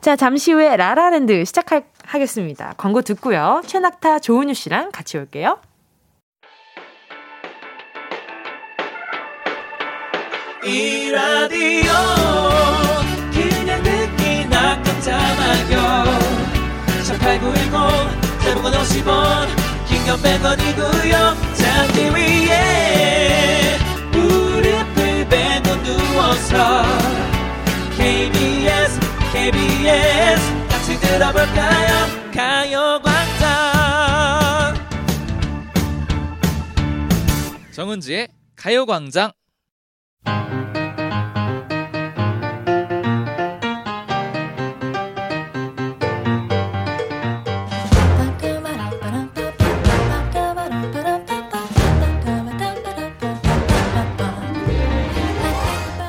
[0.00, 1.66] 자, 잠시 후에 라라랜드 시작
[2.06, 2.74] 하겠습니다.
[2.76, 3.62] 광고 듣고요.
[3.66, 5.58] 최낙타 조은유 씨랑 같이 올게요.
[10.64, 11.92] 이 라디오
[13.32, 16.04] 그냥 듣기나 깜짝마요
[17.04, 19.46] 18910 대목원 50원
[19.86, 23.76] 긴건 100원이고요 잠기 위에
[24.12, 26.82] 무릎을 베고 누워서
[27.96, 29.00] KBS
[29.32, 30.63] KBS
[30.94, 32.30] 같이 들어볼까요?
[32.32, 33.44] 가요광장.
[37.72, 39.32] 정은지의 가요광장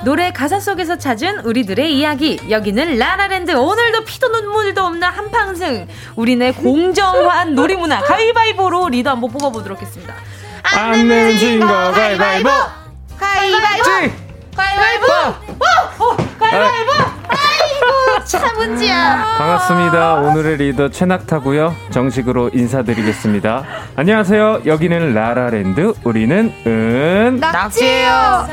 [0.05, 2.39] 노래 가사 속에서 찾은 우리들의 이야기.
[2.51, 3.51] 여기는 라라랜드.
[3.53, 5.87] 오늘도 피도 눈물도 없는 한팡승.
[6.15, 10.13] 우리네 공정한 놀이문화 가위바위보로 리더 한번 뽑아보도록 하겠습니다.
[10.61, 12.49] 안 내면 진거 가위바위보
[13.17, 14.15] 가위바위보!
[14.55, 15.05] 가위바위보!
[15.11, 15.35] 어,
[15.99, 16.91] 어, 가위바위보!
[17.27, 19.35] 아이고, 참 문지야.
[19.37, 20.13] 반갑습니다.
[20.15, 21.75] 오늘의 리더 최낙타고요.
[21.89, 23.63] 정식으로 인사드리겠습니다.
[23.95, 24.61] 안녕하세요.
[24.67, 25.93] 여기는 라라랜드.
[26.03, 28.47] 우리는 은 낙지예요.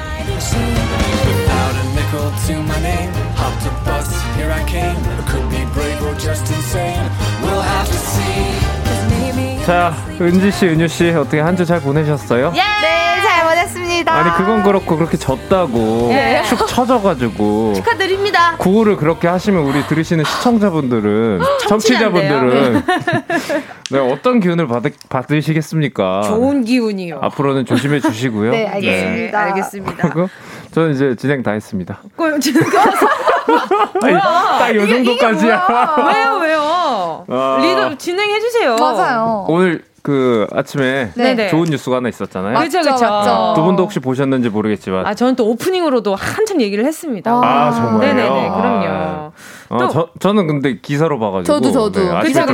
[2.12, 3.10] Equal to my name.
[3.36, 4.96] Hopped a bus, here I came.
[4.96, 7.00] I could be brave or just insane.
[7.42, 9.62] We'll have to see.
[9.64, 12.50] 자, 은지 씨, 은유 씨 어떻게 한 주 잘 보내셨어요?
[12.50, 12.58] 네,
[13.22, 14.12] 잘 보냈습니다.
[14.12, 16.42] 아니 그건 그렇고 그렇게 졌다고 예.
[16.48, 18.56] 축 처져가지고 축하드립니다.
[18.58, 22.82] 구호를 그렇게 하시면 우리 들으시는 시청자분들은 청취자분들은
[23.92, 26.22] 네, 어떤 기운을 받, 받으시겠습니까?
[26.22, 27.20] 좋은 기운이요.
[27.22, 28.50] 앞으로는 조심해 주시고요.
[28.50, 29.44] 네, 알겠습니다.
[29.44, 30.08] 네, 알겠습니다.
[30.10, 30.28] 그리고
[30.72, 32.00] 저는 이제 진행 다 했습니다.
[32.16, 32.62] 꼴 지금
[34.60, 35.66] 딱요 정도까지야.
[36.12, 37.24] 왜요, 왜요?
[37.28, 37.58] 아.
[37.60, 38.76] 리더 진행해 주세요.
[38.76, 39.44] 맞아요.
[39.48, 41.48] 오늘 그 아침에 네네.
[41.48, 42.58] 좋은 뉴스가 하나 있었잖아요.
[42.58, 42.80] 그쵸.
[42.82, 43.52] 맞죠.
[43.54, 47.30] 두 분도 혹시 보셨는지 모르겠지만 아, 저는 또 오프닝으로도 한참 얘기를 했습니다.
[47.30, 47.98] 아, 정말요?
[48.00, 49.32] 네네네, 아, 그럼요.
[49.72, 52.00] 어, 또- 저, 저는 근데 기사로 봐가지고 저도, 저도.
[52.00, 52.08] 네.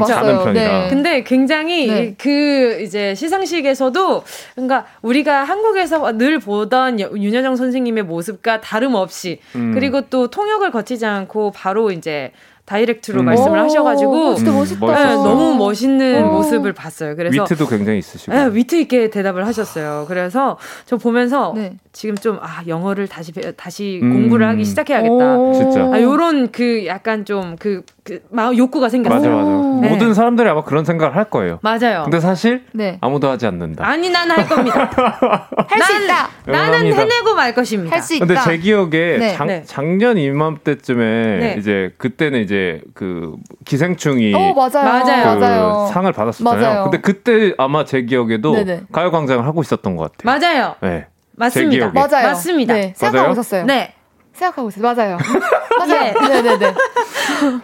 [0.06, 0.52] 자는 편이라
[0.84, 0.88] 네.
[0.88, 2.14] 근데 굉장히 네.
[2.16, 4.22] 그 이제 시상식에서도
[4.54, 9.72] 그러니까 우리가 한국에서 늘 보던 여- 윤여정 선생님의 모습과 다름없이 음.
[9.74, 12.32] 그리고 또 통역을 거치지 않고 바로 이제
[12.68, 13.24] 다이렉트로 음.
[13.24, 14.86] 말씀을 오, 하셔가지고 진짜 음, 멋있다.
[15.08, 15.14] 네.
[15.14, 16.32] 너무 멋있는 오.
[16.34, 17.16] 모습을 봤어요.
[17.16, 20.04] 그래서 위트도 굉장히 있으시고 네, 위트 있게 대답을 하셨어요.
[20.06, 21.76] 그래서 저 보면서 네.
[21.92, 24.12] 지금 좀 아 영어를 다시 배- 다시 음.
[24.12, 25.38] 공부를 하기 시작해야겠다.
[25.38, 25.52] 오.
[25.54, 25.80] 진짜.
[25.92, 27.82] 아 요런 그 약간 좀그그
[28.30, 29.18] 마음 욕구가 생겼어요.
[29.18, 29.88] 맞아 맞아 네.
[29.90, 31.58] 모든 사람들이 아마 그런 생각을 할 거예요.
[31.62, 32.02] 맞아요.
[32.04, 32.98] 근데 사실 네.
[33.00, 33.86] 아무도 하지 않는다.
[33.86, 34.90] 아니 난할 겁니다.
[35.68, 36.28] 할수 난- 있다.
[36.46, 36.96] 나는 응원합니다.
[37.00, 37.94] 해내고 말 것입니다.
[37.94, 38.26] 할 수 있다.
[38.26, 39.34] 근데 제 기억에 네.
[39.34, 39.62] 작, 네.
[39.66, 41.04] 작년 이맘때쯤에
[41.38, 41.56] 네.
[41.58, 43.34] 이제 그때는 이제 그
[43.64, 44.88] 기생충이 어, 맞아요.
[45.04, 45.34] 맞아요.
[45.34, 45.88] 그 맞아요.
[45.92, 46.60] 상을 받았었잖아요.
[46.62, 46.82] 맞아요.
[46.84, 48.82] 근데 그때 아마 제 기억에도 네네.
[48.92, 50.38] 가요 광장을 하고 있었던 것 같아요.
[50.38, 50.74] 맞아요.
[50.82, 51.06] 네.
[51.36, 51.90] 맞습니다.
[51.92, 52.06] 기억에.
[52.08, 52.26] 맞아요.
[52.28, 52.74] 맞습니다.
[52.74, 53.32] 네, 생각하고 맞아요?
[53.32, 53.64] 있었어요.
[53.64, 53.94] 네.
[54.38, 54.82] 생각하고 있어요.
[54.82, 55.18] 맞아요.
[55.78, 56.14] 맞아요.
[56.28, 56.74] 네, 네, 네.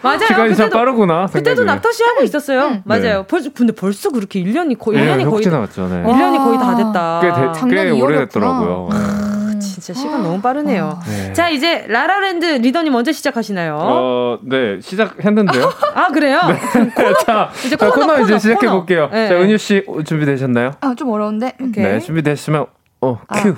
[0.03, 0.19] 맞아요.
[0.19, 1.27] 시간이 참 그때도, 빠르구나.
[1.27, 1.67] 그때도 생각이.
[1.67, 2.61] 낙타 씨 하고 있었어요.
[2.67, 2.83] 음.
[2.85, 3.25] 맞아요.
[3.29, 5.89] 벌써 근데 벌써 그렇게 1년이 거의 네, 1년이 거의 혹시 다, 나왔죠.
[5.89, 6.03] 네.
[6.05, 7.21] 1년이 거의 다 됐다.
[7.23, 8.03] 꽤, 대- 작년 꽤 2월이었구나.
[8.03, 8.89] 오래됐더라고요.
[8.93, 9.61] 음.
[9.61, 10.99] 진짜 시간 너무 빠르네요.
[11.07, 11.33] 네.
[11.33, 13.77] 자, 이제 라라랜드 리더님 언제 시작하시나요?
[13.81, 15.71] 어, 네 시작했는데요.
[15.95, 16.41] 아, 그래요?
[17.27, 18.79] 자, 이제 자, 코너, 코너, 이제 코너, 시작해 코너.
[18.79, 19.09] 볼게요.
[19.13, 19.29] 네.
[19.29, 20.73] 자, 은유 씨 준비되셨나요?
[20.81, 21.55] 아, 좀 어려운데.
[21.61, 21.69] 음.
[21.71, 21.85] 오케이.
[21.85, 22.67] 네, 준비됐으면
[23.01, 23.55] 어 큐.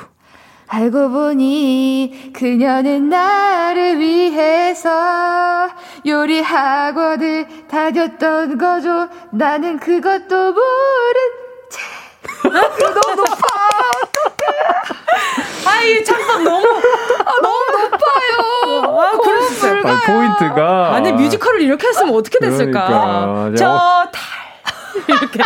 [0.68, 5.68] 알고 보니 그녀는 나를 위해서
[6.04, 9.08] 요리 학원을 다녔던 거죠.
[9.30, 11.14] 나는 그것도 모른
[11.70, 11.80] 채.
[12.50, 13.36] 너무 높아.
[15.66, 19.00] 아, 이 창법 너무 너무 높아요.
[19.00, 19.82] 아, 그럴 수 있어요.
[19.86, 22.88] 아, 포인트가 아니 뮤지컬을 이렇게 했으면 어떻게 됐을까?
[22.88, 23.56] 그러니까.
[23.56, 24.36] 저 달.
[25.08, 25.38] 이렇게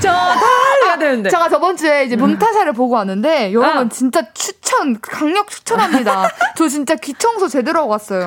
[0.00, 0.38] 저달
[0.84, 1.30] 해야 되는데.
[1.30, 3.88] 제가 저번 주에 이제 문타사를 보고 왔는데 여러분 아.
[3.88, 6.28] 진짜 추천 강력 추천합니다.
[6.56, 8.26] 저 진짜 귀청소 제대로 하고 왔어요.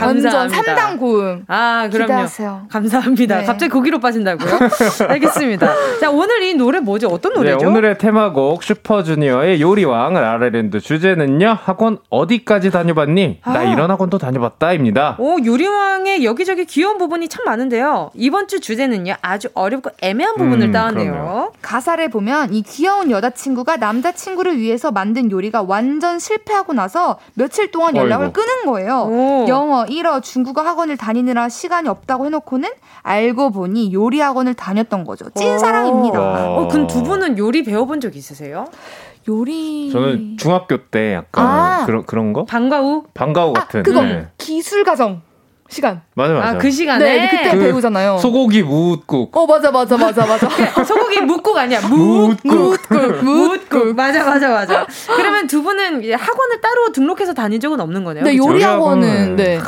[0.00, 0.76] 완전 감사합니다.
[0.76, 1.44] 3단 고음.
[1.48, 2.06] 아, 그럼요.
[2.06, 2.62] 기대하세요.
[2.70, 3.38] 감사합니다.
[3.40, 3.44] 네.
[3.44, 4.58] 갑자기 거기로 빠진다고요?
[5.08, 5.72] 알겠습니다.
[6.00, 7.08] 자, 오늘 이 노래 뭐죠?
[7.08, 7.66] 어떤 네, 노래죠?
[7.68, 11.58] 오늘의 테마곡 슈퍼주니어의 요리왕 라라랜드 주제는요.
[11.62, 13.40] 학원 어디까지 다녀봤니?
[13.44, 13.62] 나 아.
[13.64, 15.16] 이런 학원도 다녀봤다입니다.
[15.18, 18.10] 오, 요리왕의 여기저기 귀여운 부분이 참 많은데요.
[18.14, 19.14] 이번 주 주제는요.
[19.20, 21.12] 아주 어렵고 애매한 부분을 음, 따왔네요.
[21.12, 21.52] 그럼요.
[21.80, 28.26] 가사를 보면 이 귀여운 여자친구가 남자친구를 위해서 만든 요리가 완전 실패하고 나서 며칠 동안 연락을
[28.26, 28.32] 어이구.
[28.40, 29.06] 끊은 거예요.
[29.08, 29.46] 오.
[29.48, 32.68] 영어, 일어, 중국어 학원을 다니느라 시간이 없다고 해놓고는
[33.02, 35.30] 알고 보니 요리 학원을 다녔던 거죠.
[35.30, 36.20] 찐사랑입니다.
[36.20, 36.62] 어.
[36.62, 38.66] 어, 그럼 두 분은 요리 배워본 적 있으세요?
[39.26, 39.90] 요리.
[39.90, 41.86] 저는 중학교 때 약간 아.
[41.86, 43.04] 그런 그런 거 방과 후?
[43.14, 43.82] 방과후 아, 같은.
[43.82, 44.28] 그거 네.
[44.36, 45.22] 기술 가정
[45.70, 46.02] 시간.
[46.14, 46.48] 맞아 맞아.
[46.48, 47.04] 아, 그 시간에?
[47.04, 48.18] 네, 그때 그 배우잖아요.
[48.18, 49.34] 소고기 무국.
[49.36, 50.48] 어, 맞아, 맞아, 맞아, 맞아.
[50.84, 51.80] 소고기 묵국 아니야.
[51.88, 52.36] 묵.
[52.42, 52.78] 무국.
[53.22, 53.94] 묵국.
[53.94, 54.86] 맞아, 맞아, 맞아.
[55.06, 58.24] 그러면 두 분은 이제 학원을 따로 등록해서 다닌 적은 없는 거네요.
[58.24, 58.36] 네?
[58.36, 59.60] 요리 학원은, 네.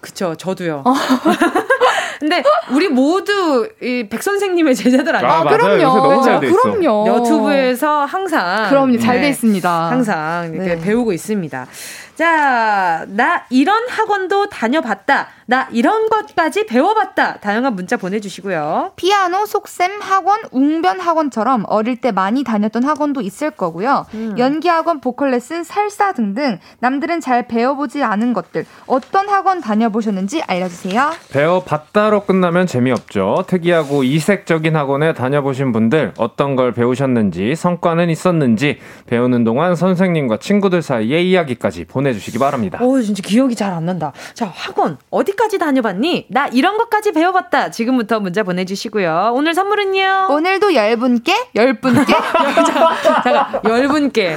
[0.00, 0.82] 그쵸, 저도요.
[2.20, 5.32] 근데 우리 모두 이백 선생님의 제자들 아니에요?
[5.32, 5.74] 아.
[5.74, 6.56] 요새 너무 잘돼 있어.
[6.56, 7.06] 그럼요.
[7.08, 9.90] 유튜브에서 항상 그럼요, 잘돼 네, 있습니다.
[9.90, 10.80] 항상 이렇게 네.
[10.80, 11.66] 배우고 있습니다.
[12.14, 15.28] 자, 나 이런 학원도 다녀봤다.
[15.46, 17.38] 나 이런 것까지 배워봤다.
[17.38, 18.92] 다양한 문자 보내주시고요.
[18.94, 24.06] 피아노, 속셈, 학원, 웅변 학원처럼 어릴 때 많이 다녔던 학원도 있을 거고요.
[24.14, 24.36] 음.
[24.38, 31.10] 연기 학원, 보컬 레슨, 살사 등등 남들은 잘 배워보지 않은 것들 어떤 학원 다녀보셨는지 알려주세요.
[31.32, 33.44] 배워봤다로 끝나면 재미없죠.
[33.48, 41.28] 특이하고 이색적인 학원에 다녀보신 분들 어떤 걸 배우셨는지 성과는 있었는지 배우는 동안 선생님과 친구들 사이의
[41.28, 42.78] 이야기까지 보내 주시기 바랍니다.
[42.82, 44.12] 오, 진짜 기억이 잘 안 난다.
[44.34, 46.26] 자, 학원 어디까지 다녀봤니?
[46.30, 47.70] 나 이런 것까지 배워봤다.
[47.70, 49.30] 지금부터 문자 보내주시고요.
[49.34, 50.26] 오늘 선물은요?
[50.30, 52.12] 오늘도 열 분께, 열 분께.
[53.22, 54.36] 잠깐, 열 분께.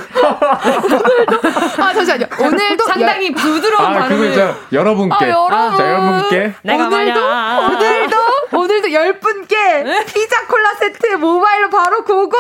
[1.78, 2.26] 아, 잠시만요.
[2.40, 4.56] 오늘도 상당히 부드러운 아, 그거 발음을.
[4.72, 5.16] 여러분께.
[5.26, 5.78] 아, 여러분.
[5.78, 6.54] 자, 여러분께.
[6.64, 7.60] 내가 오늘도, 말이야.
[7.70, 8.18] 오늘도,
[8.94, 12.38] 오늘도 열 분께 피자 콜라 세트 모바일로 바로 고고.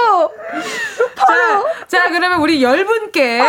[1.15, 1.65] 바로.
[1.87, 3.41] 자, 그러면 우리 열 분께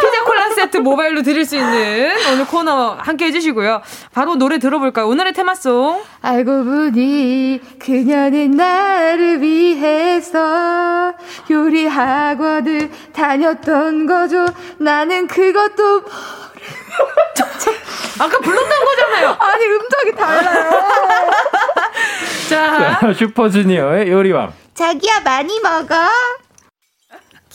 [0.00, 3.82] 피자 콜라 세트 모바일로 드릴 수 있는 오늘 코너 함께 해주시고요.
[4.12, 5.06] 바로 노래 들어볼까요?
[5.08, 6.02] 오늘의 테마송.
[6.20, 11.14] 알고 보니 그녀는 나를 위해서
[11.50, 14.46] 요리 학원을 다녔던 거죠.
[14.78, 16.04] 나는 그것도
[18.20, 19.36] 아까 불렀던 거잖아요.
[19.38, 20.70] 아니 음정이 달라요.
[22.48, 24.52] 자, 자, 슈퍼주니어의 요리왕.
[24.74, 25.94] 자기야 많이 먹어.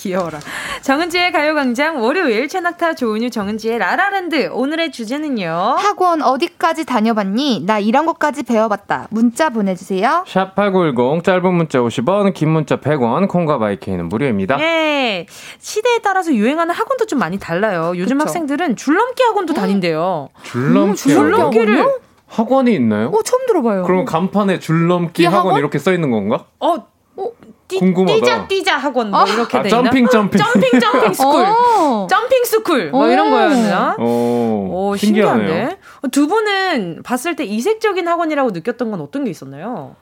[0.04, 0.40] 귀여워라.
[0.82, 5.48] 정은지의 가요광장 월요일 최낙타 조은유 정은지의 라라랜드 오늘의 주제는요.
[5.78, 7.64] 학원 어디까지 다녀봤니?
[7.66, 9.08] 나 이런 것까지 배워봤다.
[9.12, 10.26] 문자 보내주세요.
[10.28, 14.58] 샵8910 짧은 문자 50원, 긴 문자 100원, 콩과 마이케이는 무료입니다.
[14.58, 15.26] 네.
[15.60, 17.94] 시대에 따라서 유행하는 학원도 좀 많이 달라요.
[17.96, 18.28] 요즘 그쵸.
[18.28, 20.28] 학생들은 줄넘기 학원도 다닌대요.
[20.44, 21.94] 줄넘기 줄넘기를 학원?
[22.28, 23.08] 학원이 있나요?
[23.10, 23.84] 어 처음 들어봐요.
[23.84, 25.60] 그럼 간판에 줄넘기 이 학원 학원?
[25.60, 26.46] 이렇게 써 있는 건가?
[26.60, 26.76] 어,
[27.68, 28.14] 궁금하다.
[28.20, 29.84] 뛰자 뛰자 학원 뭐 이렇게 아, 돼 있나?
[29.84, 30.40] jumping jumping.
[30.42, 31.46] jumping jumping school.
[31.46, 32.08] 어.
[32.10, 33.32] jumping school 뭐 이런 오.
[33.32, 33.96] 거였나?
[34.00, 35.48] 오, 오, 신기하네요.
[35.48, 35.78] 신기한데?
[36.12, 39.96] 두 분은 봤을 때 이색적인 학원이라고 느꼈던 건 어떤 게 있었나요?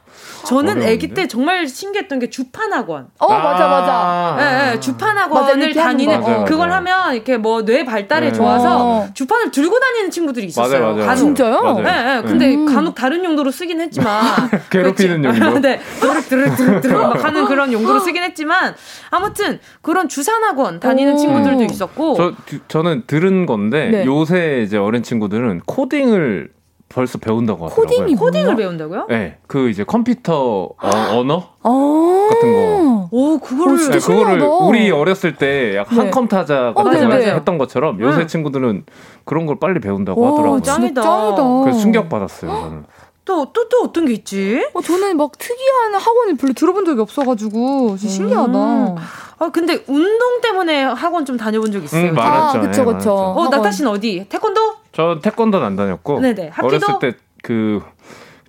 [0.45, 0.81] 저는?
[0.83, 3.07] 아기 때 정말 신기했던 게 주판 학원.
[3.19, 4.37] 어 맞아 맞아.
[4.39, 6.27] 예, 예, 주판 학원을 다니는 거.
[6.29, 6.77] 맞아요, 그걸 맞아요.
[6.77, 8.33] 하면 이렇게 뭐 뇌 발달에 네.
[8.33, 9.07] 좋아서 어.
[9.13, 10.95] 주판을 들고 다니는 친구들이 있었어요.
[10.95, 11.15] 맞아요.
[11.15, 11.75] 진짜요?
[11.79, 11.83] 예, 예.
[11.83, 12.21] 네.
[12.23, 12.65] 근데 음.
[12.65, 14.23] 간혹 다른 용도로 쓰긴 했지만
[14.71, 15.23] 괴롭히는.
[15.23, 15.59] 용도.
[15.61, 18.73] 네, 드륵 드륵 드륵 드륵 막 하는 그런 용도로 쓰긴 했지만
[19.11, 21.17] 아무튼 그런 주산 학원 다니는 오.
[21.17, 24.05] 친구들도 있었고 저 드- 저는 들은 건데 네.
[24.05, 26.49] 요새 이제 어린 친구들은 코딩을
[26.93, 27.85] 벌써 배운다고 하더라고요.
[27.85, 28.55] 코딩이 코딩을?
[28.55, 29.07] 배운다고요?
[29.09, 32.27] 네, 그 이제 컴퓨터 어, 언어 어.
[32.29, 33.09] 같은 거.
[33.11, 34.41] 오, 그거를 진짜 네, 그거를.
[34.61, 35.95] 우리 어렸을 때약 네.
[35.95, 37.33] 한컴 타자 어, 같은 네, 걸 네.
[37.33, 38.27] 했던 것처럼 요새 응.
[38.27, 38.85] 친구들은
[39.25, 40.61] 그런 걸 빨리 배운다고 와, 하더라고요.
[40.61, 40.81] 짱.
[40.81, 41.01] 짱이다.
[41.01, 41.43] 짱이다.
[41.63, 42.51] 그래서 충격 받았어요.
[42.51, 42.83] 저는.
[43.23, 44.65] 또, 또, 또 어떤 게 있지?
[44.73, 48.51] 어, 저는 막 특이한 학원을 별로 들어본 적이 없어가지고 진짜 신기하다.
[48.51, 48.95] 음.
[49.39, 52.09] 아, 근데 운동 때문에 학원 좀 다녀본 적 있어요.
[52.09, 52.15] 음.
[52.15, 52.57] 많았죠.
[52.57, 52.85] 아, 그쵸, 네, 그쵸.
[52.85, 53.13] 많았죠.
[53.13, 53.49] 어.
[53.49, 54.25] 낙타 씨는 어디?
[54.27, 54.80] 태권도?
[54.91, 56.49] 저 태권도는 안 다녔고 네네.
[56.49, 56.67] 합기도?
[56.67, 57.81] 어렸을 때 그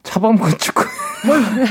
[0.03, 0.85] 차범근 축구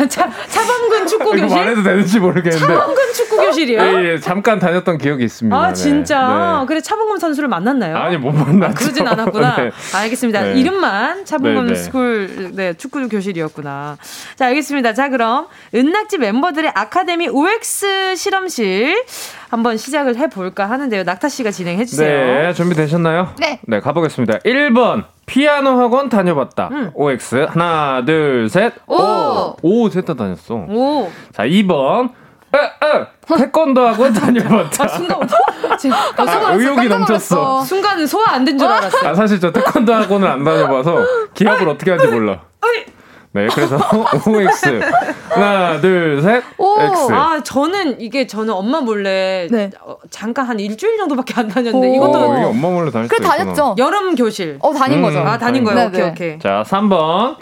[0.10, 1.48] 차, 차범근 축구 교실?
[1.48, 3.82] 말해도 되는지 모르겠는데 차범근 축구 교실이요?
[3.82, 5.56] 예, 예, 잠깐 다녔던 기억이 있습니다.
[5.56, 5.74] 아, 네.
[5.74, 6.60] 진짜?
[6.62, 6.66] 네.
[6.68, 7.98] 그래, 차범근 선수를 만났나요?
[7.98, 8.76] 아니 못 만났죠.
[8.76, 9.56] 그러진 않았구나.
[9.62, 9.72] 네.
[9.94, 10.42] 알겠습니다.
[10.42, 10.54] 네.
[10.60, 11.76] 이름만 차범근 네, 네.
[11.76, 13.98] school 네, 축구 교실이었구나.
[14.36, 14.94] 자, 알겠습니다.
[14.94, 19.04] 자, 그럼 은낙지 멤버들의 아카데미 OX 실험실
[19.50, 21.04] 한번 시작을 해 볼까 하는데요.
[21.04, 22.08] 낙타 씨가 진행해 주세요.
[22.10, 23.34] 네, 준비되셨나요?
[23.40, 23.60] 네.
[23.68, 24.40] 네, 가보겠습니다.
[24.40, 25.04] 1번
[25.36, 26.68] 피아노 학원 다녀봤다.
[26.74, 26.92] 음.
[26.94, 28.74] OX 하나, 둘, 셋.
[28.86, 29.56] 오!
[29.62, 30.56] 오, 셋다 다녔어.
[30.56, 31.10] 오.
[31.34, 32.10] 자, 2번
[32.54, 34.84] 에, 에, 태권도 학원 다녀봤다.
[34.84, 35.20] 아, 순간
[35.80, 37.62] 지금 어, 아, 순간, 의욕이 넘쳤어.
[37.64, 39.08] 순간 소화 안 된 줄 알았어.
[39.08, 40.98] 아, 사실 저 태권도 학원을 안 다녀봐서
[41.34, 42.42] 기합을 어떻게 하는지 몰라.
[42.62, 42.84] 어이.
[43.34, 43.78] 네, 그래서
[44.28, 44.82] OX
[45.30, 46.44] 하나, 둘, 셋.
[46.58, 46.80] 오.
[46.82, 47.14] X.
[47.14, 49.70] 아, 저는 이게 저는 엄마 몰래 네.
[49.82, 51.96] 어, 잠깐 한 일주일 정도밖에 안 다녔는데 오.
[51.96, 53.30] 이것도 어, 이게 엄마 몰래 그래 수 있구나.
[53.38, 53.76] 다녔죠.
[53.78, 54.58] 여름 교실.
[54.60, 55.02] 어 다닌 음.
[55.04, 55.20] 거죠.
[55.20, 55.80] 아, 다닌 거예요.
[55.80, 56.10] 네, 오케이, 네.
[56.12, 56.40] 오케이.
[56.40, 57.38] 자, 3번.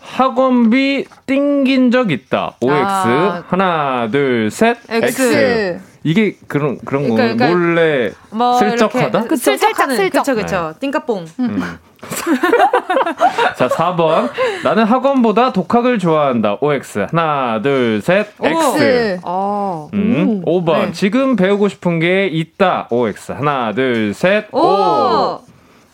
[0.00, 2.56] 학원비 띵긴 적 있다.
[2.60, 2.74] OX.
[2.82, 3.44] 아.
[3.48, 4.78] 하나, 둘, 셋.
[4.88, 5.80] X.
[6.02, 9.22] 이게 그런 그런 거 그러니까- 그러니까 몰래 뭐 슬쩍하다?
[9.24, 10.46] 그쵸, 슬쩍하는 살짝, 그쵸 슬쩍.
[10.46, 11.78] 그쵸 띵까뽕 음.
[13.56, 14.30] 자, 4번.
[14.64, 16.56] 나는 학원보다 독학을 좋아한다.
[16.60, 17.06] OX.
[17.10, 18.28] 하나, 둘, 셋.
[18.42, 19.18] X.
[19.22, 19.90] 어.
[19.92, 20.42] 음.
[20.44, 20.86] 5번.
[20.86, 20.92] 네.
[20.92, 22.88] 지금 배우고 싶은 게 있다.
[22.90, 23.32] OX.
[23.32, 24.46] 하나, 둘, 셋.
[24.52, 24.60] 오.
[24.60, 25.40] 오.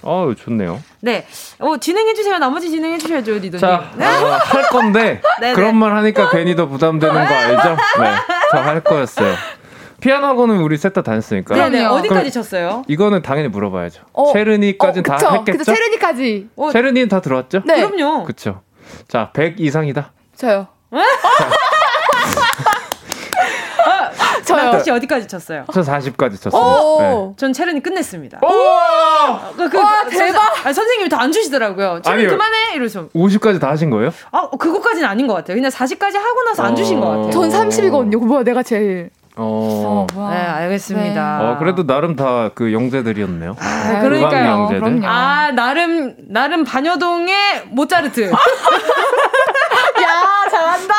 [0.03, 0.81] 어우, 좋네요.
[1.01, 1.27] 네.
[1.59, 2.39] 어, 진행해주세요.
[2.39, 3.59] 나머지 진행해주셔야죠, 리더님.
[3.59, 4.07] 자, 네.
[4.07, 5.21] 어, 할 건데.
[5.57, 7.71] 그런 말 하니까 괜히 더 부담되는 거 알죠?
[8.01, 8.11] 네,
[8.53, 9.35] 저 할 거였어요.
[10.07, 11.57] 피아노 학원은 우리 셋 다 다녔으니까.
[11.57, 11.85] 네네.
[11.85, 12.85] 어디까지 그럼- 쳤어요?
[12.87, 14.03] 이거는 당연히 물어봐야죠.
[14.13, 14.33] 어.
[14.33, 15.31] 체르니까지는 다 그쵸.
[15.35, 15.59] 했겠죠?
[15.59, 15.75] 그쵸.
[15.75, 16.49] 체르니까지.
[16.55, 17.63] 어, 체르니는 다 들어왔죠?
[17.65, 17.85] 네.
[17.85, 18.23] 그럼요.
[18.25, 18.61] 그쵸.
[19.09, 20.13] 자, 100 이상이다.
[20.37, 20.69] 저요.
[24.45, 24.61] 저요.
[24.61, 24.71] 저요.
[24.71, 25.65] 혹시 어디까지 쳤어요?
[25.73, 26.63] 저 40까지 쳤어요.
[26.63, 27.01] 오.
[27.01, 27.35] 네.
[27.37, 28.39] 전 체르니 끝냈습니다.
[28.43, 28.49] 오!
[29.57, 30.67] 그, 그, 와, 그, 대박!
[30.67, 32.01] 아, 선생님이 더 안 주시더라고요.
[32.03, 32.31] 체르니 아니요.
[32.39, 32.75] 그만해!
[32.77, 33.09] 이러셔.
[33.09, 34.11] 50까지 다 하신 거예요?
[34.31, 35.57] 아, 그거까지는 아닌 것 같아요.
[35.57, 37.31] 그냥 40까지 하고 나서 안 주신 것 같아요.
[37.33, 38.25] 전 30이거든요.
[38.25, 39.11] 뭐야 내가 제일.
[39.37, 40.07] 어.
[40.14, 40.30] 뭐야.
[40.30, 41.41] 네, 알겠습니다.
[41.43, 43.57] 어, 그래도 나름 다 그 영재들이었네요.
[43.59, 44.51] 아, 그러니까요.
[44.51, 44.80] 영재들.
[44.80, 45.07] 그럼요.
[45.07, 47.34] 아, 나름, 나름 반여동의
[47.70, 48.30] 모차르트.
[48.32, 48.37] 야
[50.51, 50.95] 잘한다.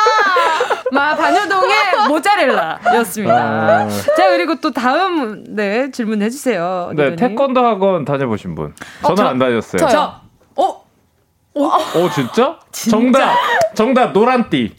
[0.92, 1.74] 마 반여동의
[2.08, 3.34] 모짜렐라였습니다.
[3.36, 3.88] 아.
[4.16, 6.90] 자 그리고 또 다음 네 질문 해 주세요.
[6.94, 7.36] 네, 리더님.
[7.36, 8.74] 태권도 학원 다녀보신 분.
[9.02, 9.78] 저는 저- 안 다녔어요.
[9.80, 9.90] 저요.
[9.90, 10.20] 저
[10.56, 10.84] 어?
[11.96, 12.56] 오, 진짜?
[12.70, 13.34] 정답!
[13.74, 14.74] 정답, 노란띠.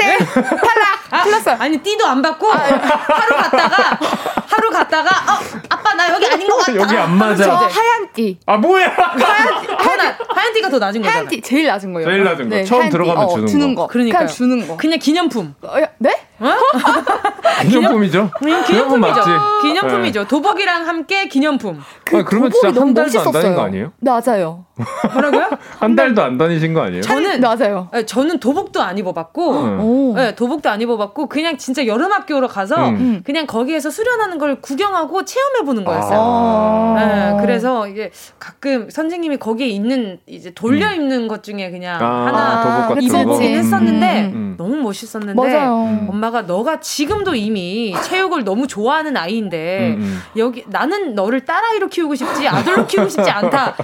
[1.12, 1.24] 아,
[1.60, 4.00] 아니 띠도 안 받고 하루 갔다가
[4.48, 6.76] 하루 갔다가 어 아빠 나아 여기 아닌 것 같아.
[6.76, 7.44] 여기 안 맞아.
[7.44, 8.38] 저 하얀 띠.
[8.46, 8.90] 아 뭐야?
[8.90, 11.16] 하얀 더 나, 하얀 띠가 더 낮은 거잖아.
[11.18, 12.08] 하얀 띠 제일 낮은 거예요.
[12.08, 12.64] 제일 낮은 거.
[12.64, 12.98] 처음 하얀 띠.
[12.98, 13.82] 들어가면 어, 주는 주는 거.
[13.84, 13.88] 거.
[13.88, 14.20] 그러니까요.
[14.20, 14.78] 그냥 주는 거.
[14.78, 15.56] 그냥 기념품.
[15.64, 16.26] 어, 야, 네?
[17.64, 18.30] 기념품이죠.
[18.40, 19.30] 그냥 기념품 기념품이죠.
[19.30, 19.62] 맞지?
[19.62, 20.28] 기념품이죠.
[20.28, 21.80] 도복이랑 함께 기념품.
[22.14, 23.92] 아, 그러면 진짜 한 달도 안 다닌 거 아니에요?
[24.00, 24.66] 맞아요.
[25.14, 25.50] 뭐라고요?
[25.80, 27.02] 한 달도 안 다니신 거 아니에요?
[27.02, 27.90] 저는 맞아요.
[27.92, 30.14] 네, 저는 도복도 안 입어봤고, 응.
[30.16, 33.22] 네, 도복도 안 입어봤고 그냥 진짜 여름 학교로 가서 음.
[33.26, 36.20] 그냥 거기에서 수련하는 걸 구경하고 체험해 보는 거였어요.
[36.20, 36.96] 아.
[37.00, 42.98] 네, 그래서 이게 가끔 선생님이 거기에 있는 이제 돌려 입는 것 중에 그냥 아, 하나
[43.00, 43.40] 입어보긴 거.
[43.42, 44.56] 했었는데 음, 음.
[44.58, 46.06] 너무 멋있었는데 맞아요.
[46.10, 50.22] 엄마가 너가 지금도 이미 체육을 너무 좋아하는 아이인데 음, 음.
[50.38, 53.76] 여기 나는 너를 딸아이로 키우고 싶지 아들로 키우고 싶지 않다라고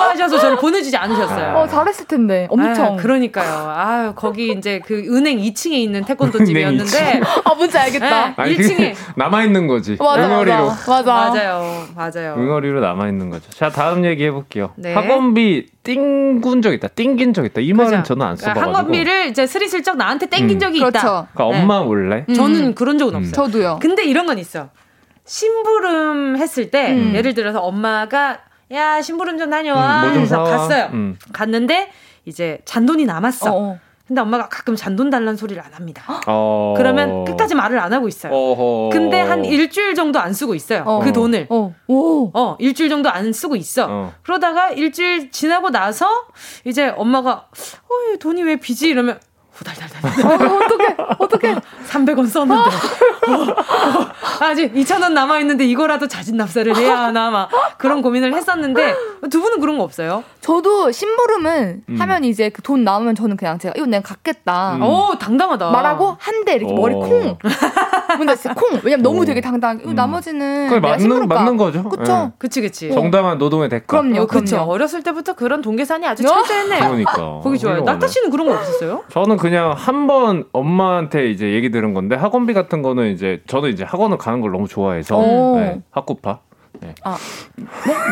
[0.00, 1.56] 하셔서 저를 보내주지 않으셨어요.
[1.56, 2.46] 어, 잘했을 텐데.
[2.50, 2.94] 엄청.
[2.94, 3.50] 아, 그러니까요.
[3.68, 8.28] 아 거기 이제 그 은행 2층에 있는 태권도 집이었는데 아, 뭔지 알겠다.
[8.28, 9.96] 네, 아니, 1층에 남아 있는 거지.
[9.98, 10.66] 맞아, 응어리로.
[10.88, 11.02] 맞아.
[11.14, 11.43] 맞아.
[11.44, 12.34] 맞아요, 맞아요.
[12.38, 13.50] 응어리로 남아 있는 거죠.
[13.50, 14.72] 자 다음 얘기 해 볼게요.
[14.76, 14.94] 네.
[14.94, 16.88] 학원비 띵군 적 있다.
[16.88, 17.60] 띵긴 적 있다.
[17.60, 18.02] 이 말은 그죠?
[18.14, 18.78] 저는 안 그러니까 써봐가지고.
[18.78, 20.58] 학원비를 이제 스리슬쩍 나한테 땡긴 음.
[20.58, 20.98] 적이 그렇죠.
[20.98, 21.28] 있다.
[21.34, 22.24] 그러니까 엄마 몰래.
[22.28, 22.34] 음.
[22.34, 23.18] 저는 그런 적은 음.
[23.18, 23.32] 없어요.
[23.32, 23.78] 저도요.
[23.80, 24.70] 근데 이런 건 있어.
[25.26, 27.14] 심부름 했을 때 음.
[27.14, 28.38] 예를 들어서 엄마가
[28.72, 30.50] 야 심부름 좀 다녀와 음, 뭐좀 해서 사와.
[30.50, 30.90] 갔어요.
[30.92, 31.16] 음.
[31.32, 31.90] 갔는데
[32.24, 33.52] 이제 잔돈이 남았어.
[33.52, 33.78] 어, 어.
[34.06, 36.20] 근데 엄마가 가끔 잔돈 달라는 소리를 안 합니다.
[36.26, 36.74] 어.
[36.76, 38.32] 그러면 끝까지 말을 안 하고 있어요.
[38.34, 38.90] 어허.
[38.92, 40.82] 근데 한 일주일 정도 안 쓰고 있어요.
[40.86, 41.00] 어.
[41.00, 41.46] 그 돈을.
[41.48, 41.74] 어.
[41.88, 42.30] 오.
[42.34, 43.86] 어, 일주일 정도 안 쓰고 있어.
[43.88, 44.12] 어.
[44.22, 46.06] 그러다가 일주일 지나고 나서
[46.66, 48.88] 이제 엄마가 어, 얘 돈이 왜 비지?
[48.88, 49.18] 이러면
[49.54, 50.50] 후달달달.
[50.50, 50.96] 어, 어떡해.
[51.18, 51.54] 어떡해.
[51.88, 52.62] 300원 썼는데.
[52.62, 54.06] 어, 어,
[54.40, 57.48] 아직 2,000원 남아있는데 이거라도 자진 납세를 해야 하나, 막
[57.78, 58.94] 그런 고민을 했었는데
[59.30, 60.24] 두 분은 그런 거 없어요?
[60.40, 61.96] 저도 심부름은 음.
[62.00, 64.74] 하면 이제 그돈 나오면 저는 그냥 제가 이거 내가 갖겠다.
[64.76, 64.82] 음.
[64.82, 65.70] 오, 당당하다.
[65.70, 66.76] 말하고 한 대 이렇게 어.
[66.76, 67.38] 머리 콩.
[68.36, 68.78] 진짜 콩.
[68.82, 69.24] 왜냐면 너무 어.
[69.24, 69.38] 되게.
[69.40, 69.50] 이거
[69.90, 69.94] 음.
[69.94, 71.26] 나머지는 내가 맞는.
[71.28, 71.84] 맞는 거죠.
[71.88, 72.32] 그쵸?
[72.38, 72.88] 그치, 그치.
[72.88, 72.92] 예.
[72.92, 73.84] 정당한 노동의 대가.
[73.86, 74.22] 그럼요.
[74.22, 74.56] 어, 그쵸.
[74.56, 74.72] 그럼요.
[74.72, 76.26] 어렸을 때부터 그런 돈 계산이 아주 어?
[76.28, 76.80] 철저했네요.
[76.80, 77.14] 그러니까.
[77.42, 77.80] 보기 좋아요.
[77.82, 79.04] 낙타 씨는 그런 거 없었어요?
[79.10, 83.84] 저는 그냥 한 번 엄마한테 이제 얘기 들은 건데 학원비 같은 거는 이제 저는 이제
[83.84, 85.58] 학원을 가는 걸 너무 좋아해서 오.
[85.58, 86.38] 네, 학구파.
[86.80, 86.88] 네?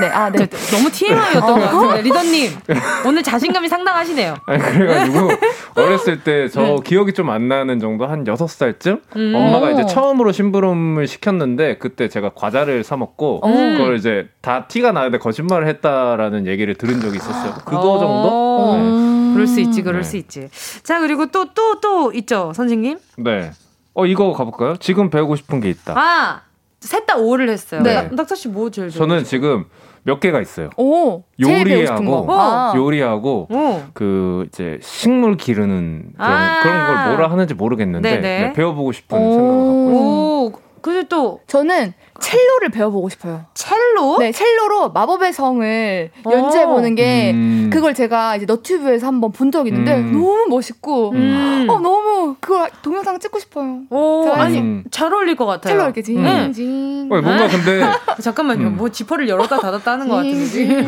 [0.01, 0.09] 네.
[0.13, 0.47] 아, 네.
[0.71, 2.51] 너무 TMI였던 것 같은데, 리더님.
[3.07, 4.37] 오늘 자신감이 상당하시네요.
[4.47, 5.29] 아니, 그래가지고
[5.77, 6.77] 어렸을 때저 네.
[6.85, 9.33] 기억이 좀 안 나는 정도 한 여섯 살쯤 음.
[9.35, 9.87] 엄마가 이제 오.
[9.87, 13.77] 처음으로 심부름을 시켰는데 그때 제가 과자를 사 먹고 음.
[13.79, 17.55] 그걸 이제 다 티가 나는데 거짓말을 했다라는 얘기를 들은 적이 있었어요.
[17.65, 18.29] 그거 정도?
[18.31, 19.22] 어, 음.
[19.33, 20.09] 그럴 수 있지, 그럴 네.
[20.09, 20.49] 수 있지.
[20.83, 22.99] 자, 그리고 또, 또, 또 있죠, 선생님?
[23.19, 23.51] 네.
[23.95, 24.77] 어 이거 가볼까요?
[24.77, 25.95] 지금 배우고 싶은 게 있다.
[25.99, 26.41] 아,
[26.81, 27.83] 셋 다 오를 했어요.
[27.83, 28.09] 네.
[28.11, 29.67] 낙타 씨뭐 제일 저는 지금
[30.03, 30.71] 몇 개가 있어요.
[30.77, 31.23] 오.
[31.43, 32.41] 제일 배우고 싶은 요리하고 거.
[32.41, 32.73] 아.
[32.75, 33.83] 요리하고 오.
[33.93, 36.63] 그 이제 식물 기르는 그런, 아.
[36.63, 38.21] 그런 걸 뭐라 하는지 모르겠는데 네네.
[38.49, 39.33] 네, 배워보고 싶은 오.
[39.33, 40.07] 생각을 갖고 있어요.
[40.07, 40.53] 오,
[40.83, 43.45] 근데 또 저는 첼로를 배워보고 싶어요.
[43.55, 44.19] 첼로?
[44.19, 46.31] 네, 첼로로 마법의 성을 어.
[46.31, 47.71] 연주해 보는 게 음.
[47.73, 50.13] 그걸 제가 이제 너튜브에서 한번 본 적이 있는데 음.
[50.13, 51.67] 너무 멋있고 음.
[51.69, 53.81] 어 너무 그걸 동영상 찍고 싶어요.
[53.91, 54.85] 오, 아니 음.
[54.91, 55.73] 잘 어울릴 것 같아요.
[55.73, 56.53] 첼로 이렇게 네.
[56.53, 57.83] 징징 어, 뭔가 근데
[58.21, 58.69] 잠깐만요.
[58.69, 58.77] 음.
[58.77, 60.83] 뭐 지퍼를 열었다 닫았다 하는 것 같은데.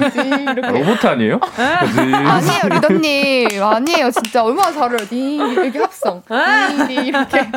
[0.70, 1.40] 로봇 아니에요?
[1.40, 2.00] 그지?
[2.00, 7.48] 아니에요 리더님 아니에요 진짜 얼마나 잘해요 딩 이렇게 합성 딩, 딩 이렇게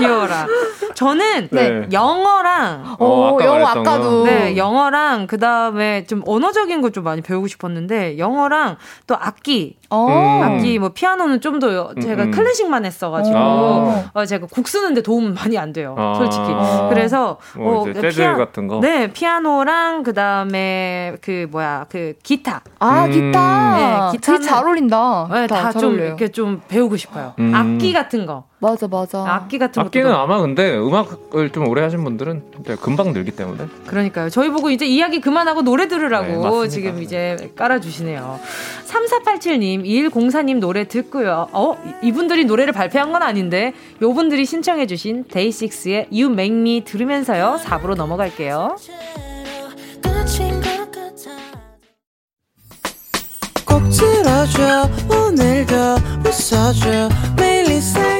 [0.00, 0.46] 귀여워라.
[0.94, 1.86] 저는 네.
[1.92, 8.76] 영어랑 어, 아까 영어 아까도 네, 영어랑 그다음에 좀 언어적인 거좀 많이 배우고 싶었는데 영어랑
[9.06, 10.06] 또 악기 어.
[10.08, 10.42] 음.
[10.42, 12.30] 악기 뭐 피아노는 좀 더 제가 음.
[12.30, 14.10] 클래식만 했어가지고 아.
[14.14, 16.14] 어, 제가 곡 쓰는데 도움 많이 안 돼요 아.
[16.16, 16.88] 솔직히 어.
[16.90, 18.80] 그래서 뭐 이제 재즈 같은 거?
[18.80, 23.10] 네 피아노랑 그다음에 그 뭐야 그 기타 아 음.
[23.10, 26.06] 기타 네, 기타는- 잘 어울린다 네, 기타 다잘좀 어울려요.
[26.06, 27.52] 이렇게 좀 배우고 싶어요 음.
[27.54, 32.04] 악기 같은 거 맞아 맞아 악기 같은 악기는 것도 아마 근데 음악을 좀 오래 하신
[32.04, 32.42] 분들은
[32.82, 34.28] 금방 늘기 때문에 그러니까요.
[34.28, 36.68] 저희 보고 이제 이야기 그만하고 노래 네, 들으라고 맞습니다.
[36.68, 38.38] 지금 이제 깔아주시네요.
[38.86, 41.48] 3487님, 2104님 노래 듣고요.
[41.52, 41.74] 어?
[42.02, 47.58] 이- 이분들이 노래를 발표한 건 아닌데, 요분들이 신청해주신 데이식스의 You Make Me 들으면서요.
[47.64, 48.76] 4부로 넘어갈게요.
[53.66, 55.74] 꼭 들어줘 오늘도
[56.26, 58.19] 웃어줘 매일 일상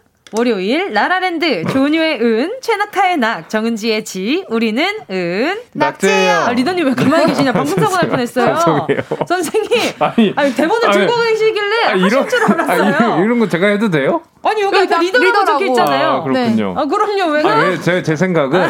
[0.33, 5.59] 월요일 라라랜드 조뉴의 은, 최낙타의 낙, 정은지의 지, 우리는 은.
[5.73, 6.33] 낙제예요.
[6.33, 7.51] 아, 리더님 왜 가만히 계시냐?
[7.51, 8.87] 방송 사고 날 뻔했어요.
[9.27, 9.69] 선생님,
[9.99, 12.81] 아니, 아니, 대본을 아니, 들고 계시길래 아, 하실 줄 알았어요.
[12.81, 14.21] 아, 이런, 이런 거 제가 해도 돼요?
[14.43, 16.07] 아니 여기 다 리더라고 적혀 있잖아요.
[16.09, 16.73] 아, 그렇군요.
[16.77, 17.31] 아 그럼요.
[17.33, 17.43] 왜?
[17.43, 18.67] 아, 왜, 제, 제 생각은,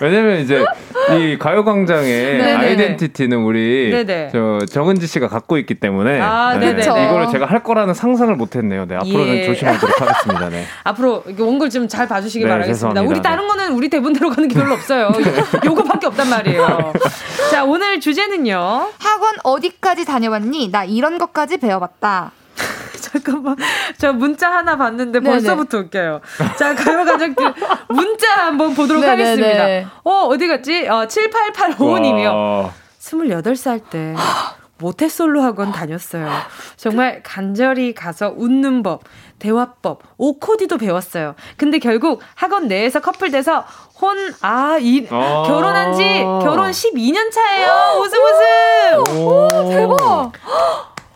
[0.00, 0.64] 왜냐면 이제,
[1.16, 2.08] 이 가요광장의
[2.38, 2.56] 네네네.
[2.66, 4.30] 아이덴티티는 우리, 네네.
[4.32, 6.70] 저, 정은지 씨가 갖고 있기 때문에, 아, 네.
[6.72, 8.86] 이거를 제가 할 거라는 상상을 못 했네요.
[8.86, 9.46] 네, 앞으로는 예.
[9.46, 10.48] 조심하도록 하겠습니다.
[10.48, 10.64] 네.
[10.84, 12.94] 앞으로 이게 원글 좀 잘 봐주시길 네, 바라겠습니다.
[12.94, 13.10] 죄송합니다.
[13.10, 15.10] 우리 다른 거는 우리 대본대로 가는 게 별로 없어요.
[15.64, 16.92] 요거밖에 없단 말이에요.
[17.50, 18.88] 자 오늘 주제는요.
[18.98, 20.70] 학원 어디까지 다녀왔니?
[20.70, 22.32] 나 이런 것까지 배워봤다.
[23.12, 23.56] 잠깐만.
[23.98, 25.30] 저 문자 하나 봤는데 네네.
[25.30, 26.20] 벌써부터 웃겨요.
[26.58, 27.54] 자, 가요가족들
[27.88, 29.22] 문자 한번 보도록 네네네.
[29.24, 29.92] 하겠습니다.
[30.04, 30.88] 어, 어디 갔지?
[30.88, 32.26] 어, 7885님이요.
[32.26, 32.72] 와.
[33.00, 34.14] 28살 때
[34.78, 36.28] 모태솔로 학원 다녔어요.
[36.76, 39.02] 정말 간절히 가서 웃는 법,
[39.38, 41.34] 대화법, 오코디도 배웠어요.
[41.56, 43.64] 근데 결국 학원 내에서 커플 돼서
[44.00, 45.44] 혼, 아, 이, 아.
[45.46, 48.00] 결혼한 지, 결혼 12년 차예요.
[48.00, 49.26] 웃음 웃음!
[49.26, 50.32] 오, 대박!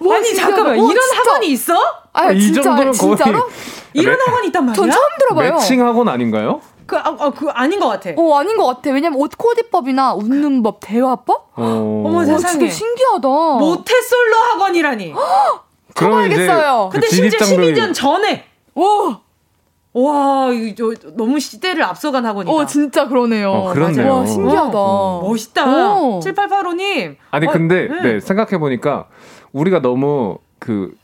[0.09, 0.55] 와, 아니, 신기하다.
[0.57, 0.79] 잠깐만.
[0.79, 1.19] 와, 이런 진짜.
[1.19, 1.75] 학원이 있어?
[2.13, 3.49] 아, 이 진짜, 정도면 거의 진짜로?
[3.95, 4.75] 이런 매- 학원이 있단 말이야?
[4.75, 5.53] 전 처음 들어봐요.
[5.55, 6.61] 매칭 학원 아닌가요?
[6.87, 8.11] 그, 아, 아, 그 아닌 것 같아.
[8.17, 8.91] 어, 아닌 것 같아.
[8.91, 11.51] 왜냐면 옷 코디법이나 웃는 법, 대화법?
[11.57, 12.03] 어.
[12.07, 12.59] 어머, 와, 세상에.
[12.69, 13.29] 진짜 신기하다.
[13.29, 15.15] 모태솔로 학원이라니.
[15.95, 16.91] 쳐봐야겠어요.
[16.93, 18.45] 근데 그 심지어 진입장벽이- 12년 전에.
[18.75, 19.21] 와,
[19.95, 22.53] 와, 이거 저- 너무 시대를 앞서간 학원이다.
[22.55, 23.51] 어, 진짜 그러네요.
[23.51, 24.13] 어, 그렇네요.
[24.19, 24.73] 와, 신기하다.
[25.23, 25.65] 멋있다.
[25.67, 26.21] 어.
[26.23, 27.17] 7885님.
[27.31, 28.03] 아니 어, 근데 네.
[28.03, 29.07] 네, 생각해 보니까
[29.57, 30.95] 우리가 너무 그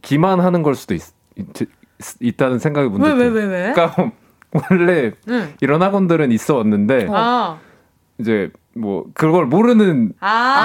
[0.00, 1.02] 기만하는 걸 수도 있,
[2.20, 3.48] 있, 다는 생각이 문득 왜, 왜, 들어요.
[3.48, 3.72] 왜, 왜?
[3.72, 4.12] 그러니까
[4.70, 5.54] 원래 응.
[5.60, 7.58] 이런 학원들은 있어 왔는데 아.
[8.18, 10.64] 이제 뭐 그걸 모르는 아.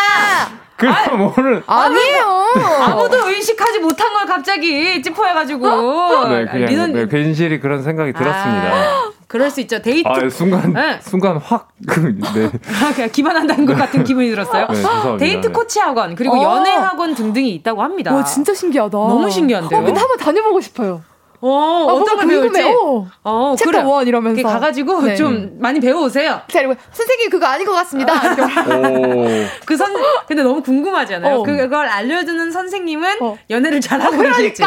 [0.76, 2.23] 그걸 모르는 아니에요.
[2.60, 6.28] 아무도 의식하지 못한 걸 갑자기 짚어내가지고.
[6.28, 8.74] 네 그냥 리더님- 네, 괜시리 그런 생각이 들었습니다.
[8.74, 9.80] 아, 그럴 수 있죠.
[9.82, 10.06] 데이트.
[10.08, 10.98] 아, 순간 네.
[11.02, 12.50] 순간 확 네.
[12.82, 14.68] 아, 그냥 기만한다는 것 같은 기분이 들었어요.
[14.68, 15.16] 네.
[15.18, 15.52] 데이트 네.
[15.52, 16.56] 코치 학원 그리고 어.
[16.58, 18.14] 연애 학원 등등이 있다고 합니다.
[18.14, 18.90] 와, 진짜 신기하다.
[18.96, 19.80] 너무 신기한데요?
[19.80, 21.02] 어, 근데 한번 다녀보고 싶어요.
[21.40, 22.48] 어, 아, 어떤 걸 배울지.
[22.62, 22.74] 궁금해.
[22.74, 23.06] 어.
[23.24, 23.82] 어, 챕터 그래.
[23.82, 24.40] one 이러면서.
[24.40, 25.16] 이렇게 가가지고 네.
[25.16, 26.40] 좀 많이 배워오세요.
[26.50, 28.14] 그리고 선생님 그거 아닌 것 같습니다.
[28.14, 29.26] 오.
[29.66, 29.92] 그 선,
[30.26, 31.36] 근데 너무 궁금하잖아요.
[31.36, 31.42] 어.
[31.42, 33.38] 그걸 알려주는 선생님은 어.
[33.50, 34.62] 연애를 잘하고 계실지.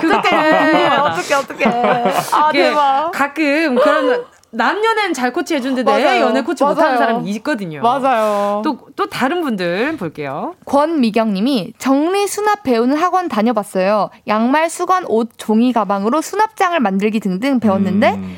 [0.00, 1.02] 궁금하다.
[1.04, 6.20] 어떻게 어떻게 아 대박 가끔 그런 남연애는 잘 코치해주는데 내.
[6.20, 6.74] 연애 코치 맞아요.
[6.74, 7.82] 못하는 사람이 있거든요.
[7.82, 8.62] 맞아요.
[8.64, 10.54] 또, 또 다른 분들 볼게요.
[10.64, 14.10] 권미경 님이 정리 수납 배우는 학원 다녀봤어요.
[14.26, 18.36] 양말, 수건, 옷, 종이 가방으로 수납장을 만들기 등등 배웠는데 음.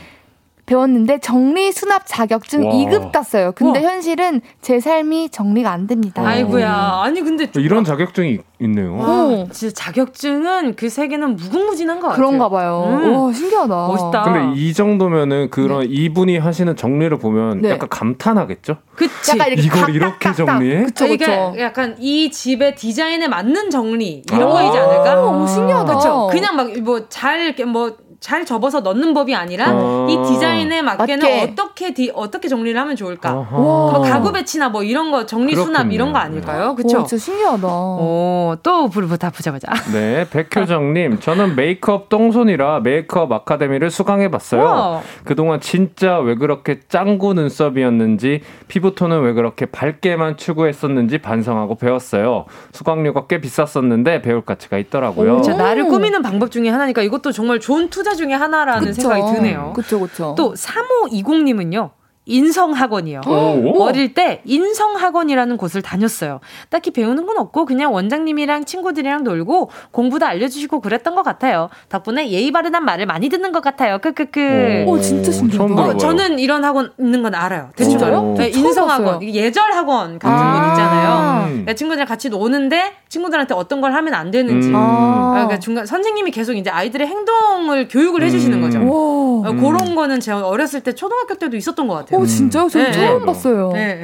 [0.77, 2.73] 배웠는데 정리 수납 자격증 와.
[2.73, 3.53] 2급 땄어요.
[3.53, 3.93] 근데 와.
[3.93, 6.27] 현실은 제 삶이 정리가 안 됩니다.
[6.27, 7.01] 아이고야.
[7.05, 7.51] 아니, 근데.
[7.57, 8.97] 이런 자격증이 있네요.
[8.97, 9.47] 와, 어.
[9.53, 12.25] 진짜 자격증은 그 세계는 무궁무진한 것 같아요.
[12.27, 12.85] 그런가 봐요.
[12.89, 13.13] 음.
[13.15, 13.87] 와, 신기하다.
[13.89, 14.23] 멋있다.
[14.23, 17.71] 근데 이 정도면은 그런 이분이 하시는 정리를 보면 네.
[17.71, 18.77] 약간 감탄하겠죠?
[18.95, 19.33] 그치.
[19.33, 20.37] 약간 이렇게 이걸 각, 이렇게 각.
[20.37, 20.85] 정리해?
[20.85, 21.55] 그쵸, 이게 그쵸.
[21.59, 24.53] 약간 이 집의 디자인에 맞는 정리 이런 아.
[24.53, 25.23] 거이지 않을까?
[25.31, 25.85] 오, 신기하다.
[25.85, 26.29] 그렇죠.
[26.31, 30.07] 그냥 막 뭐 잘 이렇게 뭐 잘 접어서 넣는 법이 아니라 아.
[30.09, 31.43] 이 디자인에 맞게는 맞게.
[31.43, 33.49] 어떻게 디, 어떻게 정리를 하면 좋을까?
[33.51, 35.95] 그 가구 배치나 뭐 이런 거 정리 수납 그렇군요.
[35.95, 36.69] 이런 거 아닐까요?
[36.69, 37.05] 와, 그렇죠.
[37.05, 37.67] 진짜 신기하다.
[37.67, 39.73] 오, 또 불부터 보자 보자.
[39.93, 44.63] 네, 백효정님, 저는 메이크업 똥손이라 메이크업 아카데미를 수강해봤어요.
[44.63, 45.03] 와.
[45.25, 52.45] 그동안 진짜 왜 그렇게 짱구 눈썹이었는지, 피부톤은 왜 그렇게 밝게만 추구했었는지 반성하고 배웠어요.
[52.73, 55.33] 수강료가 꽤 비쌌었는데 배울 가치가 있더라고요.
[55.41, 55.57] 그렇죠.
[55.57, 59.73] 나를 꾸미는 방법 중에 하나니까 이것도 정말 좋은 투자 중에 하나라는 생각이 드네요.
[59.75, 60.35] 그쵸, 그쵸.
[60.37, 61.91] 또 3520님은요.
[62.25, 63.23] 인성학원이요.
[63.27, 63.83] 오.
[63.83, 66.41] 어릴 때 인성학원이라는 곳을 다녔어요.
[66.69, 71.69] 딱히 배우는 건 없고 그냥 원장님이랑 친구들이랑 놀고 공부도 알려주시고 그랬던 것 같아요.
[71.89, 73.99] 덕분에 예의 바르단 말을 많이 듣는 것 같아요.
[73.99, 74.85] 크크크.
[74.87, 75.75] 오, 진짜 신기하다.
[75.75, 75.97] 어.
[75.97, 77.71] 저는 이런 학원 있는 건 알아요.
[77.77, 78.35] 대충 진짜요?
[78.39, 79.29] 네, 인성학원, 봤어요.
[79.29, 80.61] 예절 학원 같은 아.
[80.63, 81.47] 곳 있잖아요.
[81.49, 81.63] 음.
[81.67, 84.69] 내 친구들이랑 같이 노는데 친구들한테 어떤 걸 하면 안 되는지.
[84.69, 84.77] 음.
[84.77, 85.33] 아.
[85.35, 88.63] 그러니까 중간 선생님이 계속 이제 아이들의 행동을 교육을 해주시는 음.
[88.63, 88.79] 거죠.
[88.79, 89.51] 와.
[89.51, 92.12] 어, 그런 거는 제가 어렸을 때 초등학교 때도 있었던 것 같아요.
[92.13, 92.69] 오, 진짜요?
[92.69, 93.27] 저 네, 처음 네.
[93.27, 93.73] 봤어요.
[93.73, 93.95] 네,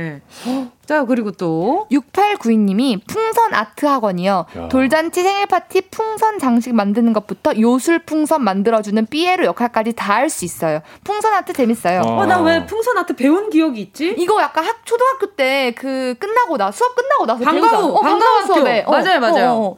[0.45, 0.69] 네.
[0.87, 4.47] 자 그리고 또 6892님이 풍선 아트 학원이요.
[4.57, 4.69] 야.
[4.69, 10.31] 돌잔치 생일 파티 풍선 장식 만드는 것부터 요술 풍선 만들어 주는 삐에로 역할까지 다 할
[10.31, 10.81] 수 있어요.
[11.05, 12.01] 풍선 아트 재밌어요.
[12.01, 12.17] 어.
[12.21, 14.15] 어, 나왜 풍선 아트 배운 기억이 있지?
[14.19, 17.95] 이거 약간 학 초등학교 때 그 끝나고 나 수업 끝나고 나서 방과후.
[17.97, 18.91] 어, 방과후 수업에 학교.
[18.91, 19.51] 맞아요, 맞아요.
[19.53, 19.77] 어,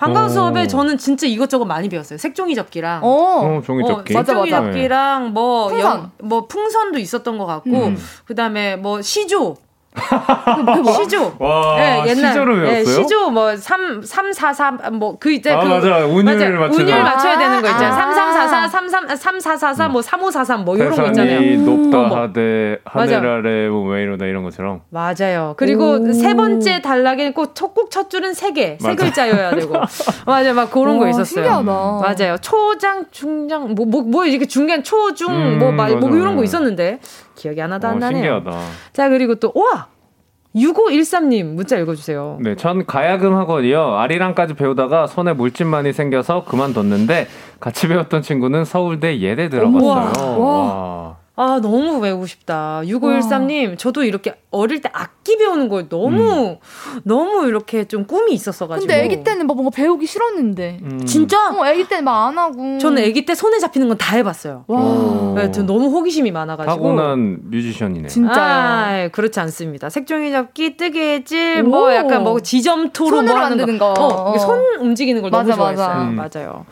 [0.00, 0.28] 방과후 어.
[0.30, 2.18] 수업에 저는 진짜 이것저것 많이 배웠어요.
[2.18, 3.04] 색종이 접기랑.
[3.04, 3.06] 어.
[3.08, 3.58] 어.
[3.58, 4.14] 어, 종이 어, 접기.
[4.14, 4.50] 맞아, 색종이.
[4.50, 5.90] 접기랑 뭐, 풍선.
[5.98, 7.98] 영- 뭐 풍선도 있었던 것 같고, 음.
[8.24, 9.56] 그 다음에 뭐 시조.
[9.92, 11.34] 그게 시조.
[11.38, 12.32] 와, 네, 옛날.
[12.32, 12.94] 시조를 네, 배웠어요?
[13.02, 15.66] 시조 뭐 3, 3, 4, 3, 뭐그 이제 아, 그.
[15.68, 15.98] 맞아.
[16.06, 16.86] 운율 맞추는.
[16.86, 17.92] 운율 맞춰야 되는 거 있잖아요.
[17.92, 18.12] 아.
[18.12, 21.58] 3, 3, 4, 3433 3444 뭐 3543 뭐 이런 거 있잖아요.
[21.62, 22.20] 높다 어, 뭐.
[22.22, 23.16] 하되 맞아.
[23.16, 25.54] 하늘 아래 뭐왜 이러다 이런 것처럼 맞아요.
[25.56, 29.04] 그리고 세 번째 단락에 꼭첫 줄은 세 개, 세 맞아.
[29.04, 29.74] 글자여야 되고.
[30.26, 30.54] 맞아요.
[30.54, 31.24] 막 그런 거 와, 있었어요.
[31.24, 31.62] 신기하다.
[31.64, 32.36] 맞아요.
[32.40, 36.10] 초장, 중장, 뭐, 뭐, 뭐, 이렇게 중간, 초중, 음, 뭐, 말, 뭐.
[36.16, 37.00] 이런 거 있었는데.
[37.40, 38.40] 기억이 하나도 안 어, 나네요.
[38.42, 38.58] 신기하다.
[38.92, 39.88] 자, 그리고 또, 와!
[40.54, 42.38] 6513님, 문자 읽어주세요.
[42.42, 43.94] 네, 전 가야금 학원이요.
[43.98, 47.28] 아리랑까지 배우다가 손에 물집 많이 생겨서 그만뒀는데
[47.60, 50.12] 같이 배웠던 친구는 서울대 예대 들어갔어요.
[50.18, 50.38] 우와.
[50.38, 51.16] 와.
[51.42, 52.82] 아, 너무 배우고 싶다.
[52.84, 56.58] 6513님, 저도 이렇게 어릴 때 악기 배우는 걸 너무,
[57.04, 58.86] 너무 이렇게 좀 꿈이 있었어가지고.
[58.86, 60.80] 근데 아기 때는 막 뭔가 배우기 싫었는데.
[60.82, 61.06] 음.
[61.06, 61.48] 진짜?
[61.50, 62.78] 어, 아기 때는 막 안 하고.
[62.78, 64.64] 저는 아기 때 손에 잡히는 건 다 해봤어요.
[64.68, 65.32] 오.
[65.36, 66.70] 네, 저 너무 호기심이 많아가지고.
[66.74, 68.08] 타고난 뮤지션이네.
[68.08, 68.34] 진짜요.
[68.34, 69.88] 아, 그렇지 않습니다.
[69.88, 71.94] 색종이 잡기, 뜨개질, 뭐 오.
[71.94, 73.94] 약간 뭐 지점토로 손으로 뭐 하는 만드는 거.
[73.98, 75.86] 어, 이게 손 움직이는 걸 맞아, 너무 좋아했어요.
[75.88, 76.02] 맞아.
[76.02, 76.16] 음.
[76.16, 76.66] 맞아요.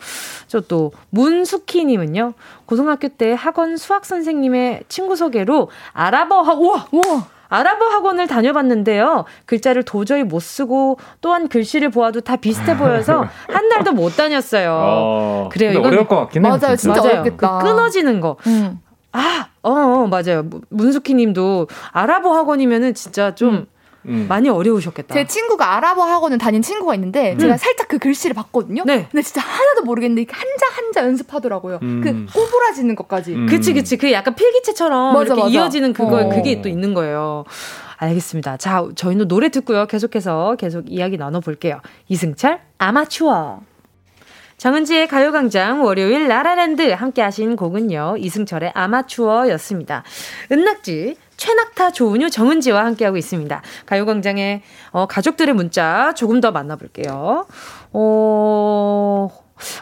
[0.49, 2.33] 저 또 문숙희님은요.
[2.65, 7.27] 고등학교 때 학원 수학 선생님의 친구 소개로 아랍어 학 우와 우와.
[7.51, 9.25] 아랍어 학원을 다녀봤는데요.
[9.45, 14.71] 글자를 도저히 못 쓰고 또한 글씨를 보아도 다 비슷해 보여서 한 달도 못 다녔어요.
[14.71, 16.57] 어, 그래요, 이건- 어려울 것 같긴 해요.
[16.61, 17.21] 맞아요, 진짜 맞아요.
[17.21, 17.57] 어렵겠다.
[17.59, 18.35] 그 끊어지는 거.
[18.45, 18.79] 음.
[19.11, 20.43] 아, 어, 어 맞아요.
[20.43, 23.65] 무- 문숙희 님도 아랍어 학원이면은 진짜 좀 음.
[24.27, 25.15] 많이 어려우셨겠다.
[25.15, 28.83] 제 친구가 아랍어 학원을 다닌 친구가 있는데 제가 살짝 그 글씨를 봤거든요.
[28.85, 29.07] 네.
[29.11, 31.79] 근데 진짜 하나도 모르겠는데 한자 한자 연습하더라고요.
[31.81, 32.01] 음.
[32.03, 33.33] 그 꼬부라지는 것까지.
[33.33, 33.45] 음.
[33.47, 33.97] 그치, 그치.
[33.97, 35.49] 그 약간 필기체처럼 맞아, 이렇게 맞아.
[35.53, 36.29] 이어지는 그거, 어.
[36.29, 37.45] 그게 또 있는 거예요.
[37.97, 38.57] 알겠습니다.
[38.57, 39.85] 자, 저희는 노래 듣고요.
[39.85, 41.81] 계속해서 계속 이야기 나눠볼게요.
[42.07, 43.61] 이승철, 아마추어.
[44.57, 48.15] 정은지의 가요광장 월요일 라라랜드 함께 하신 곡은요.
[48.19, 50.03] 이승철의 아마추어였습니다.
[50.51, 53.61] 은낙지, 최낙타, 조은유, 정은지와 함께하고 있습니다.
[53.85, 54.61] 가요광장의
[54.91, 57.47] 어, 가족들의 문자 조금 더 만나볼게요.
[57.93, 59.29] 어,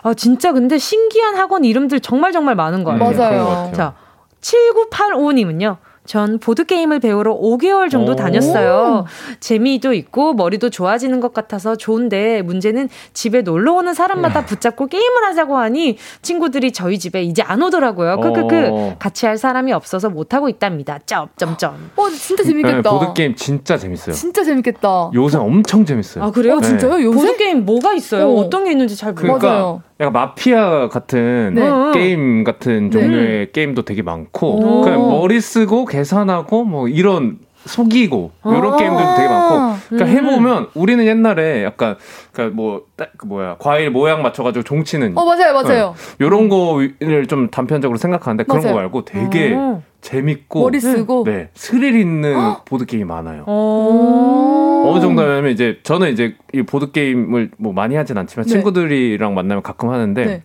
[0.03, 3.09] 아, 진짜 근데 신기한 학원 이름들 정말 정말 많은 거 같아요.
[3.09, 3.71] 음, 그런 것 맞아요.
[3.75, 3.95] 자,
[4.41, 5.77] 7985님은요.
[6.07, 8.15] 전 보드게임을 배우러 5개월 정도 오.
[8.15, 9.05] 다녔어요.
[9.39, 15.57] 재미도 있고 머리도 좋아지는 것 같아서 좋은데 문제는 집에 놀러 오는 사람마다 붙잡고 게임을 하자고
[15.57, 18.19] 하니 친구들이 저희 집에 이제 안 오더라고요.
[18.21, 18.69] 크크크.
[18.71, 18.95] 어.
[18.97, 20.99] 같이 할 사람이 없어서 못 하고 있답니다.
[21.05, 21.91] 점점점.
[21.95, 22.89] 어, 진짜 네, 재밌겠다.
[22.89, 24.15] 보드 게임 진짜 재밌어요.
[24.15, 25.11] 진짜 재밌겠다.
[25.13, 26.23] 요새 엄청 재밌어요.
[26.23, 26.55] 아, 그래요?
[26.55, 27.03] 어, 진짜요?
[27.03, 27.17] 요새?
[27.19, 28.29] 보드 게임 뭐가 있어요?
[28.29, 28.39] 어.
[28.45, 28.49] 어.
[28.49, 29.37] 떤게 있는지 잘 몰라요.
[29.39, 29.86] 그러니까.
[29.99, 31.61] 약간 마피아 같은 네.
[31.93, 32.99] 게임 같은 네.
[32.99, 34.81] 종류의 게임도 되게 많고 오.
[34.81, 38.77] 그냥 머리 쓰고 계산하고 뭐 이런 속이고 이런 아.
[38.77, 40.07] 게임들도 되게 많고 그러니까 음.
[40.07, 41.95] 해보면 우리는 옛날에 약간
[42.31, 45.95] 그러니까 뭐 따- 그 뭐야 과일 모양 맞춰가지고 종치는 어, 맞아요, 맞아요.
[46.19, 48.73] 이런 거를 좀 단편적으로 생각하는데 그런 맞아요.
[48.75, 49.81] 거 말고 되게 어.
[50.01, 51.23] 재밌고 머리 쓰고.
[51.25, 52.35] 네 스릴 있는
[52.65, 53.43] 보드 게임이 많아요.
[53.47, 54.83] 어.
[54.87, 58.51] 어느 정도냐면 이제 저는 이제 이 보드 게임을 뭐 많이 하진 않지만 네.
[58.51, 60.43] 친구들이랑 만나면 가끔 하는데 네.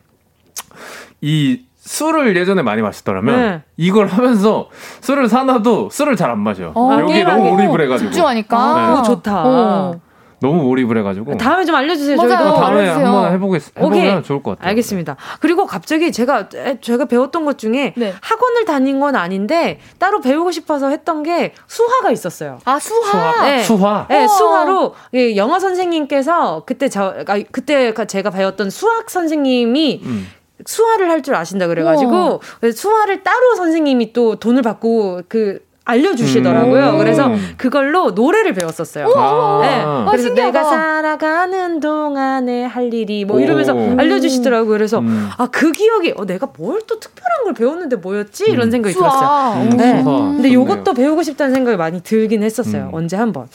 [1.21, 3.63] 이 술을 예전에 많이 마셨더라면 네.
[3.77, 4.69] 이걸 하면서
[5.01, 6.73] 술을 사놔도 술을 잘 안 마셔.
[6.75, 8.57] 어, 여기 너무 몰입을 해가지고 집중하니까.
[8.59, 9.43] 아, 그거 좋다.
[9.45, 10.01] 어.
[10.43, 12.17] 너무 몰입을 해가지고 다음에 좀 알려주세요.
[12.17, 12.29] 맞아요.
[12.31, 12.49] 저희도.
[12.51, 13.07] 어, 다음에 알려주세요.
[13.07, 14.23] 한번 해보겠 해보면 오케이.
[14.23, 14.69] 좋을 것 같아요.
[14.71, 15.17] 알겠습니다.
[15.41, 18.13] 그리고 갑자기 제가 에, 제가 배웠던 것 중에 네.
[18.21, 22.59] 학원을 다닌 건 아닌데 따로 배우고 싶어서 했던 게 수화가 있었어요.
[22.65, 23.11] 아, 수화.
[23.11, 23.43] 수화.
[23.47, 23.63] 네.
[23.63, 24.07] 수화.
[24.11, 24.29] 네, 우와.
[24.29, 30.27] 수화로 예, 영어 선생님께서 그때 저 아, 그때 제가 배웠던 수학 선생님이 음.
[30.65, 32.41] 수화를 할 줄 아신다 그래가지고
[32.75, 36.91] 수화를 따로 선생님이 또 돈을 받고 그 알려주시더라고요.
[36.91, 36.99] 음.
[36.99, 39.13] 그래서 그걸로 노래를 배웠었어요.
[39.17, 39.59] 아.
[39.63, 39.83] 네.
[39.83, 40.53] 와, 그래서 신기하다.
[40.59, 43.95] 내가 살아가는 동안에 할 일이 뭐 이러면서 오.
[43.99, 44.71] 알려주시더라고요.
[44.71, 45.29] 그래서 음.
[45.39, 48.71] 아그 기억이 어 내가 뭘 또 특별한 걸 배웠는데 뭐였지 이런 음.
[48.71, 49.09] 생각이 수화.
[49.11, 49.63] 들었어요.
[49.63, 50.03] 음, 네.
[50.03, 50.03] 근데
[50.49, 50.53] 좋네요.
[50.55, 52.85] 요것도 배우고 싶다는 생각이 많이 들긴 했었어요.
[52.85, 52.95] 음.
[52.95, 53.47] 언제 한번.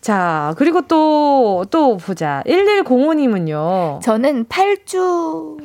[0.00, 2.42] 자, 그리고 또, 또 보자.
[2.46, 4.00] 1105님은요.
[4.02, 5.58] 저는 8주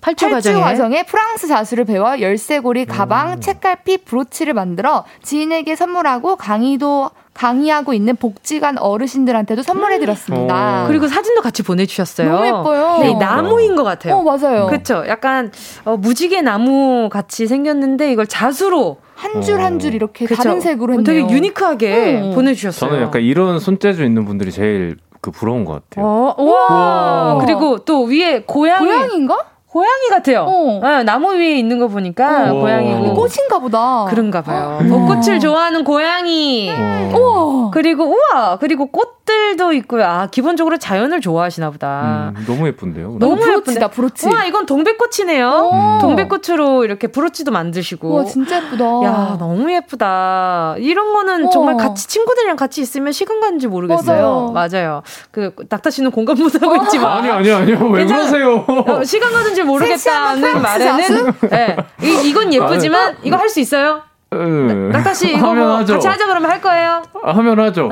[0.00, 0.60] 8주 8주 과정에.
[0.60, 8.78] 과정에 프랑스 자수를 배워 열쇠고리 가방, 책갈피, 브로치를 만들어 지인에게 선물하고 강의도 강의하고 있는 복지관
[8.78, 10.84] 어르신들한테도 선물해 드렸습니다.
[10.84, 10.86] 어.
[10.88, 12.32] 그리고 사진도 같이 보내주셨어요.
[12.32, 12.98] 너무 예뻐요.
[13.00, 14.14] 네, 나무인 것 같아요.
[14.16, 14.66] 어, 맞아요.
[14.66, 15.04] 그쵸.
[15.06, 15.52] 약간,
[15.84, 18.98] 어, 무지개 나무 같이 생겼는데 이걸 자수로.
[19.14, 20.42] 한줄 한 줄 이렇게 그쵸.
[20.42, 21.04] 다른 색으로 했네요.
[21.04, 22.34] 되게 유니크하게 음.
[22.34, 22.88] 보내주셨어요.
[22.90, 26.06] 저는 약간 이런 손재주 있는 분들이 제일 그 부러운 것 같아요.
[26.06, 27.34] 어, 와.
[27.34, 27.38] 우와.
[27.44, 28.86] 그리고 또 위에 고양이.
[28.86, 29.36] 고양인가?
[29.70, 30.46] 고양이 같아요.
[30.48, 30.80] 어.
[30.82, 32.54] 네, 나무 위에 있는 거 보니까 어.
[32.60, 33.12] 고양이고.
[33.14, 34.06] 꽃인가 보다.
[34.08, 34.78] 그런가 봐요.
[34.88, 36.70] 벚꽃을 좋아하는 고양이.
[36.72, 37.10] 어.
[37.18, 37.70] 우와.
[37.70, 40.04] 그리고 우와 그리고 꽃들도 있고요.
[40.04, 42.32] 아 기본적으로 자연을 좋아하시나 보다.
[42.34, 43.16] 음, 너무 예쁜데요.
[43.20, 43.94] 너무 브로치다, 예쁜데.
[43.94, 44.26] 브로치.
[44.28, 45.70] 우와 이건 동백꽃이네요.
[45.72, 45.98] 음.
[46.00, 48.08] 동백꽃으로 이렇게 브로치도 만드시고.
[48.08, 48.84] 우와, 진짜 예쁘다.
[49.04, 50.76] 야 너무 예쁘다.
[50.78, 51.50] 이런 거는 어.
[51.50, 54.50] 정말 같이 친구들이랑 같이 있으면 시간 가는지 모르겠어요.
[54.54, 55.02] 맞아요.
[55.30, 57.18] 그 낙타 씨는 공감 못 하고 있지만.
[57.18, 58.06] 아니 아니 아니요 왜.
[58.06, 58.64] 그러세요?
[58.66, 64.02] 어, 시간 가는지 줄 모르겠다는 말에는 네, 이, 이건 예쁘지만 이거 할 수 있어요?
[64.32, 64.90] 음.
[64.90, 65.94] 낙타 씨 이거 하면 뭐 하죠.
[65.94, 67.02] 같이 하자 그러면 할 거예요?
[67.24, 67.88] 아, 하면 하죠.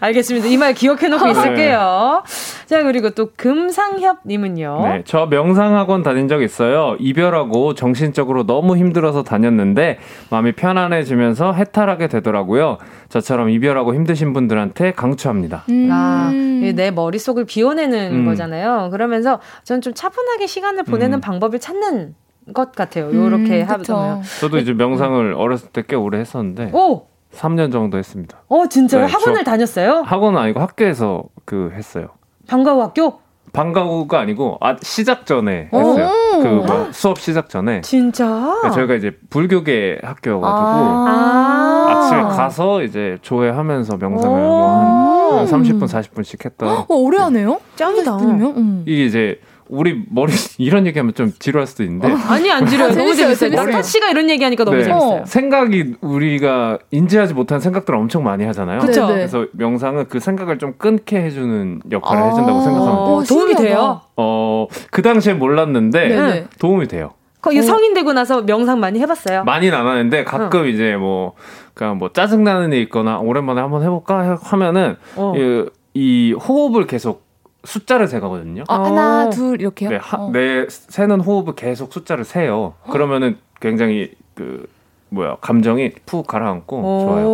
[0.00, 0.46] 알겠습니다.
[0.48, 1.30] 이 말 기억해 놓고 네.
[1.32, 2.22] 있을게요.
[2.66, 4.80] 자, 그리고 또 금상협님은요.
[4.84, 6.96] 네, 저 명상학원 다닌 적 있어요.
[6.98, 9.98] 이별하고 정신적으로 너무 힘들어서 다녔는데
[10.30, 12.78] 마음이 편안해지면서 해탈하게 되더라고요.
[13.08, 15.64] 저처럼 이별하고 힘드신 분들한테 강추합니다.
[15.90, 18.24] 아, 이내 머릿속을 비워내는 음.
[18.26, 18.88] 거잖아요.
[18.90, 21.20] 그러면서 저는 좀 차분하게 시간을 보내는 음.
[21.20, 22.14] 방법을 찾는
[22.52, 23.06] 것 같아요.
[23.14, 23.68] 요렇게 음.
[23.68, 24.22] 하면.
[24.40, 27.06] 저도 이제 명상을 어렸을 때 꽤 오래 했었는데 오!
[27.32, 28.38] 3년 정도 했습니다.
[28.48, 29.06] 어, 진짜요?
[29.06, 30.02] 네, 학원을 저- 다녔어요?
[30.06, 32.08] 학원은 아니고 학교에서 그 했어요.
[32.48, 33.18] 방과후 학교?
[33.52, 35.78] 방과후가 아니고 아, 시작 전에 오.
[35.78, 36.10] 했어요.
[36.42, 38.26] 그 뭐 수업 시작 전에 진짜?
[38.64, 41.86] 네, 저희가 이제 불교계 학교여가지고 아.
[41.88, 47.60] 아침에 가서 이제 조회하면서 명상을 한 30분 40분씩 했던 어, 오래 하네요?
[47.76, 48.16] 짱이다.
[48.18, 48.82] 음.
[48.86, 52.90] 이게 이제 우리 머리 이런 얘기하면 좀 지루할 수도 있는데 아니, 안 지려요.
[52.90, 53.50] 아, 너무 재밌어요.
[53.50, 54.84] 스타 씨가 이런 얘기하니까 너무 네.
[54.84, 55.24] 재밌어요.
[55.26, 58.80] 생각이 우리가 인지하지 못한 생각들을 엄청 많이 하잖아요.
[58.80, 59.06] 그쵸.
[59.06, 59.14] 네, 네.
[59.14, 62.28] 그래서 명상은 그 생각을 좀 끊게 해주는 역할을 아.
[62.28, 63.02] 해준다고 생각합니다.
[63.02, 63.62] 어, 도움이 신기하다.
[63.62, 64.00] 돼요?
[64.16, 66.46] 어, 그 당시에 몰랐는데 네네.
[66.58, 67.12] 도움이 돼요.
[67.40, 69.44] 거의 성인 되고 나서 명상 많이 해봤어요?
[69.44, 71.34] 많이는 안 하는데 가끔 이제 뭐,
[71.74, 75.34] 그냥 뭐 짜증나는 일 있거나 오랜만에 한번 해볼까 하면은 어.
[75.36, 77.23] 이, 이 호흡을 계속
[77.64, 78.64] 숫자를 세거든요.
[78.68, 78.84] 아, 어.
[78.84, 79.90] 하나, 둘, 이렇게요?
[79.90, 80.30] 네, 하- 어.
[80.32, 82.74] 내 세는 호흡을 계속 숫자를 세요.
[82.90, 84.68] 그러면은 굉장히 그
[85.10, 87.26] 뭐야 감정이 푹 가라앉고 좋아요.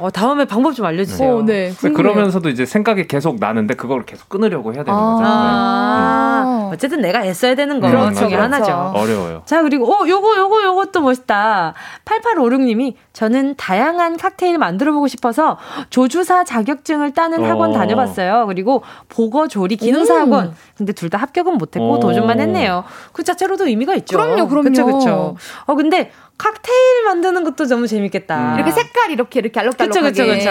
[0.00, 1.36] 오, 어, 다음에 방법 좀 알려주세요.
[1.38, 1.68] 어, 네.
[1.68, 2.14] 근데 궁금해요.
[2.14, 5.02] 그러면서 이제 생각이 계속 나는데 그걸 계속 끊으려고 해야 되는 아.
[5.02, 5.24] 거죠.
[5.26, 6.72] 아, 음.
[6.72, 8.42] 어쨌든 내가 애써야 되는 거 그렇죠, 중에 그렇죠.
[8.42, 8.92] 하나죠.
[8.94, 9.00] 네.
[9.00, 9.42] 어려워요.
[9.44, 11.74] 자, 그리고, 어, 요거, 요거, 요것도 멋있다.
[12.04, 15.58] 8856님이 저는 다양한 칵테일 만들어보고 싶어서
[15.90, 17.48] 조주사 자격증을 따는 어.
[17.48, 18.46] 학원 다녀봤어요.
[18.46, 20.20] 그리고 보거 조리 기능사 음.
[20.20, 20.54] 학원.
[20.76, 21.98] 근데 둘 다 합격은 못했고 어.
[21.98, 22.84] 도전만 했네요.
[23.12, 24.16] 그 자체로도 의미가 있죠.
[24.16, 24.68] 그럼요, 그럼요.
[24.68, 25.36] 그쵸, 그쵸.
[25.66, 28.52] 어, 근데 칵테일 만드는 것도 너무 재밌겠다.
[28.52, 28.54] 음.
[28.54, 30.10] 이렇게 색깔 이렇게 이렇게 그쵸, 알록달록하게.
[30.10, 30.50] 그쵸, 그쵸.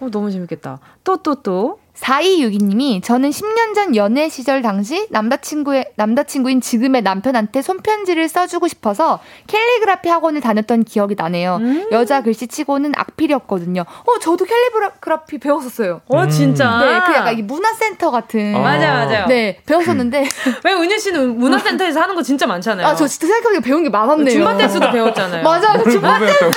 [0.00, 0.80] 어, 너무 재밌겠다.
[1.04, 1.78] 또, 또, 또.
[2.00, 10.08] 4262님이 저는 10년 전 연애 시절 당시 남자친구의 남자친구인 지금의 남편한테 손편지를 써주고 싶어서 캘리그라피
[10.08, 11.56] 학원을 다녔던 기억이 나네요.
[11.60, 11.88] 음.
[11.92, 13.82] 여자 글씨치고는 악필이었거든요.
[13.82, 16.02] 어, 저도 캘리그라피 배웠었어요.
[16.06, 16.78] 어, 진짜.
[16.80, 18.54] 네, 그 약간 이 문화센터 같은.
[18.54, 18.58] 아.
[18.60, 19.26] 맞아요, 맞아요.
[19.26, 20.28] 네, 배웠었는데.
[20.64, 22.86] 왜 은유 씨는 문화센터에서 하는 거 진짜 많잖아요.
[22.86, 24.30] 아, 저 진짜 생각해보니까 배운 게 많았네요.
[24.30, 25.42] 줌바 댄스도 배웠잖아요.
[25.42, 25.82] 맞아요.
[25.82, 26.50] 줌바 뭐 배웠다고?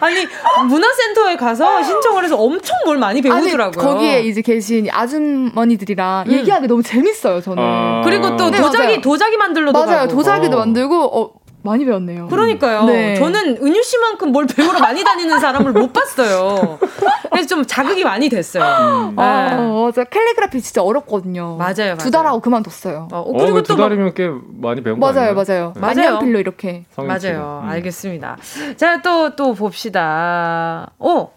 [0.00, 0.26] 아니
[0.68, 3.84] 문화센터에 가서 신청을 해서 엄청 뭘 많이 배우더라고요.
[3.84, 7.62] 아니, 거기에 이제 계신 아주머니들이랑 얘기하기 너무 재밌어요, 저는.
[7.62, 8.02] 아.
[8.04, 9.00] 그리고 또 네, 도자기 맞아요.
[9.00, 9.98] 도자기 만들러도 맞아요.
[10.00, 10.12] 가고.
[10.12, 10.60] 도자기도 어.
[10.60, 11.30] 만들고, 어,
[11.66, 12.28] 많이 배웠네요.
[12.28, 12.84] 그러니까요.
[12.84, 13.16] 네.
[13.16, 16.78] 저는 은유 씨만큼 뭘 배우러 많이 다니는 사람을 못 봤어요.
[17.30, 18.62] 그래서 좀 자극이 많이 됐어요.
[18.64, 19.56] 아, 네.
[19.56, 20.04] 맞아.
[20.04, 21.56] 캘리그라피 진짜 어렵거든요.
[21.56, 22.10] 맞아요, 두 맞아요.
[22.10, 23.08] 달 하고 그만뒀어요.
[23.12, 25.34] 어, 어, 그리고 두또 막- 달이면 꽤 많이 배운 거 맞아요, 아니에요?
[25.34, 25.72] 맞아요.
[25.74, 25.80] 네.
[25.80, 25.94] 맞아요.
[25.96, 26.84] 만년필로 이렇게.
[26.92, 27.32] 성인치고.
[27.34, 27.60] 맞아요.
[27.64, 27.68] 음.
[27.68, 28.36] 알겠습니다.
[28.76, 30.90] 자, 또, 또 봅시다.
[30.98, 31.28] 오!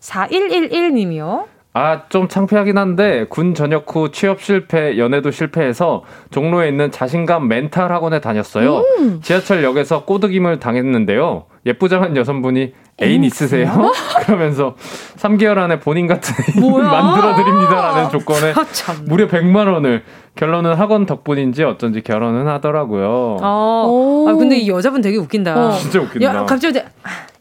[0.00, 1.44] 4111님이요.
[1.74, 7.90] 아, 좀 창피하긴 한데 군 전역 후 취업 실패, 연애도 실패해서 종로에 있는 자신감 멘탈
[7.90, 8.78] 학원에 다녔어요.
[8.98, 9.20] 음.
[9.22, 11.46] 지하철역에서 꼬드김을 당했는데요.
[11.64, 13.90] 예쁘장한 여성분이 애인 있으세요?
[14.26, 14.76] 그러면서
[15.16, 16.88] 3개월 안에 본인 같은 애인 뭐야?
[16.88, 18.96] 만들어 드립니다라는 조건에 아, 참.
[19.06, 20.04] 무려 100만 원을
[20.34, 23.38] 결론은 학원 덕분인지 어쩐지 결혼은 하더라고요.
[23.40, 23.86] 어.
[23.88, 24.28] 오.
[24.28, 25.68] 아, 근데 이 여자분 되게 웃긴다.
[25.68, 25.72] 어.
[25.78, 26.26] 진짜 웃긴다.
[26.26, 26.84] 야, 갑자기 아,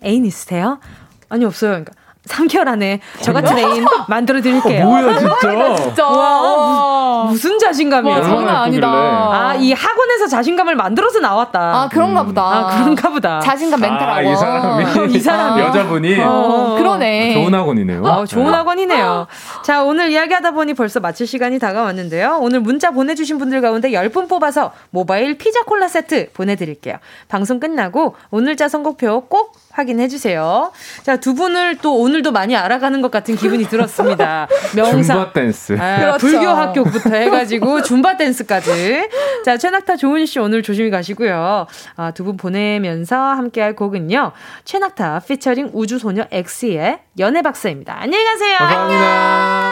[0.06, 0.80] 애인 있으세요?
[1.28, 1.72] 아니 없어요.
[1.72, 1.92] 그러니까
[2.28, 4.86] 3개월 안에 저 같은 애인 만들어 드릴게요.
[4.86, 5.76] 뭐야 진짜?
[5.76, 6.08] 진짜.
[6.08, 8.16] 와, 무슨 자신감이에요?
[8.16, 8.88] 와, 장난 아니다.
[8.88, 8.88] 예쁘길래.
[8.88, 11.60] 아, 이 학원에서 자신감을 만들어서 나왔다.
[11.60, 12.42] 아, 그런가 보다.
[12.44, 13.40] 아, 그런가 보다.
[13.40, 14.22] 자신감 멘탈 아.
[14.22, 15.62] 이 사람이 이 사람이.
[15.62, 17.34] 여자분이 어, 그러네.
[17.34, 18.04] 좋은 학원이네요.
[18.04, 18.52] 어, 좋은 네.
[18.52, 19.28] 학원이네요.
[19.64, 22.38] 자, 오늘 이야기하다 보니 벌써 마칠 시간이 다가왔는데요.
[22.42, 26.98] 오늘 문자 보내주신 분들 가운데 10분 뽑아서 모바일 피자 콜라 세트 보내드릴게요.
[27.28, 30.72] 방송 끝나고 오늘자 선곡표 꼭 확인해 주세요.
[31.04, 34.48] 자, 두 분을 또 오늘도 많이 알아가는 것 같은 기분이 들었습니다.
[34.76, 35.04] 명상.
[35.04, 35.78] 줌바 댄스.
[35.80, 36.18] 아, 그렇죠.
[36.28, 39.10] 불교 학교부터 해가지고 줌바 댄스까지.
[39.46, 41.68] 자, 최낙타 조은 씨 오늘 조심히 가시고요.
[41.98, 44.32] 아, 두 분 보내면서 함께 할 곡은요.
[44.64, 47.98] 최낙타 피처링 우주소녀 엑시의 연애 박사입니다.
[48.00, 48.58] 안녕히 가세요.
[48.60, 49.72] 감사합니다.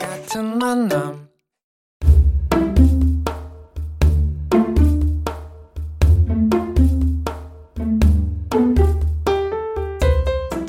[0.00, 1.21] 같은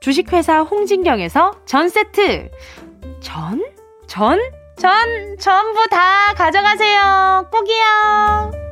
[0.00, 2.50] 주식회사 홍진경에서 전 세트.
[3.20, 3.64] 전?
[4.06, 4.38] 전?
[4.78, 4.92] 전
[5.38, 7.48] 전부 다 가져가세요.
[7.50, 8.66] 꼭이요.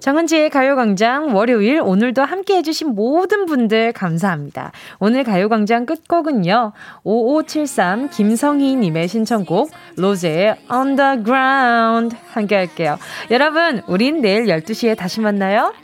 [0.00, 4.72] 정은지의 가요광장 월요일 오늘도 함께 해주신 모든 분들 감사합니다.
[4.98, 6.72] 오늘 가요광장 끝곡은요.
[7.04, 12.96] 5573 김성희님의 신청곡 로제의 Underground 함께 할게요.
[13.30, 15.74] 여러분 우린 내일 12시에 다시 만나요.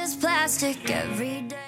[0.00, 1.67] Just plastic every day.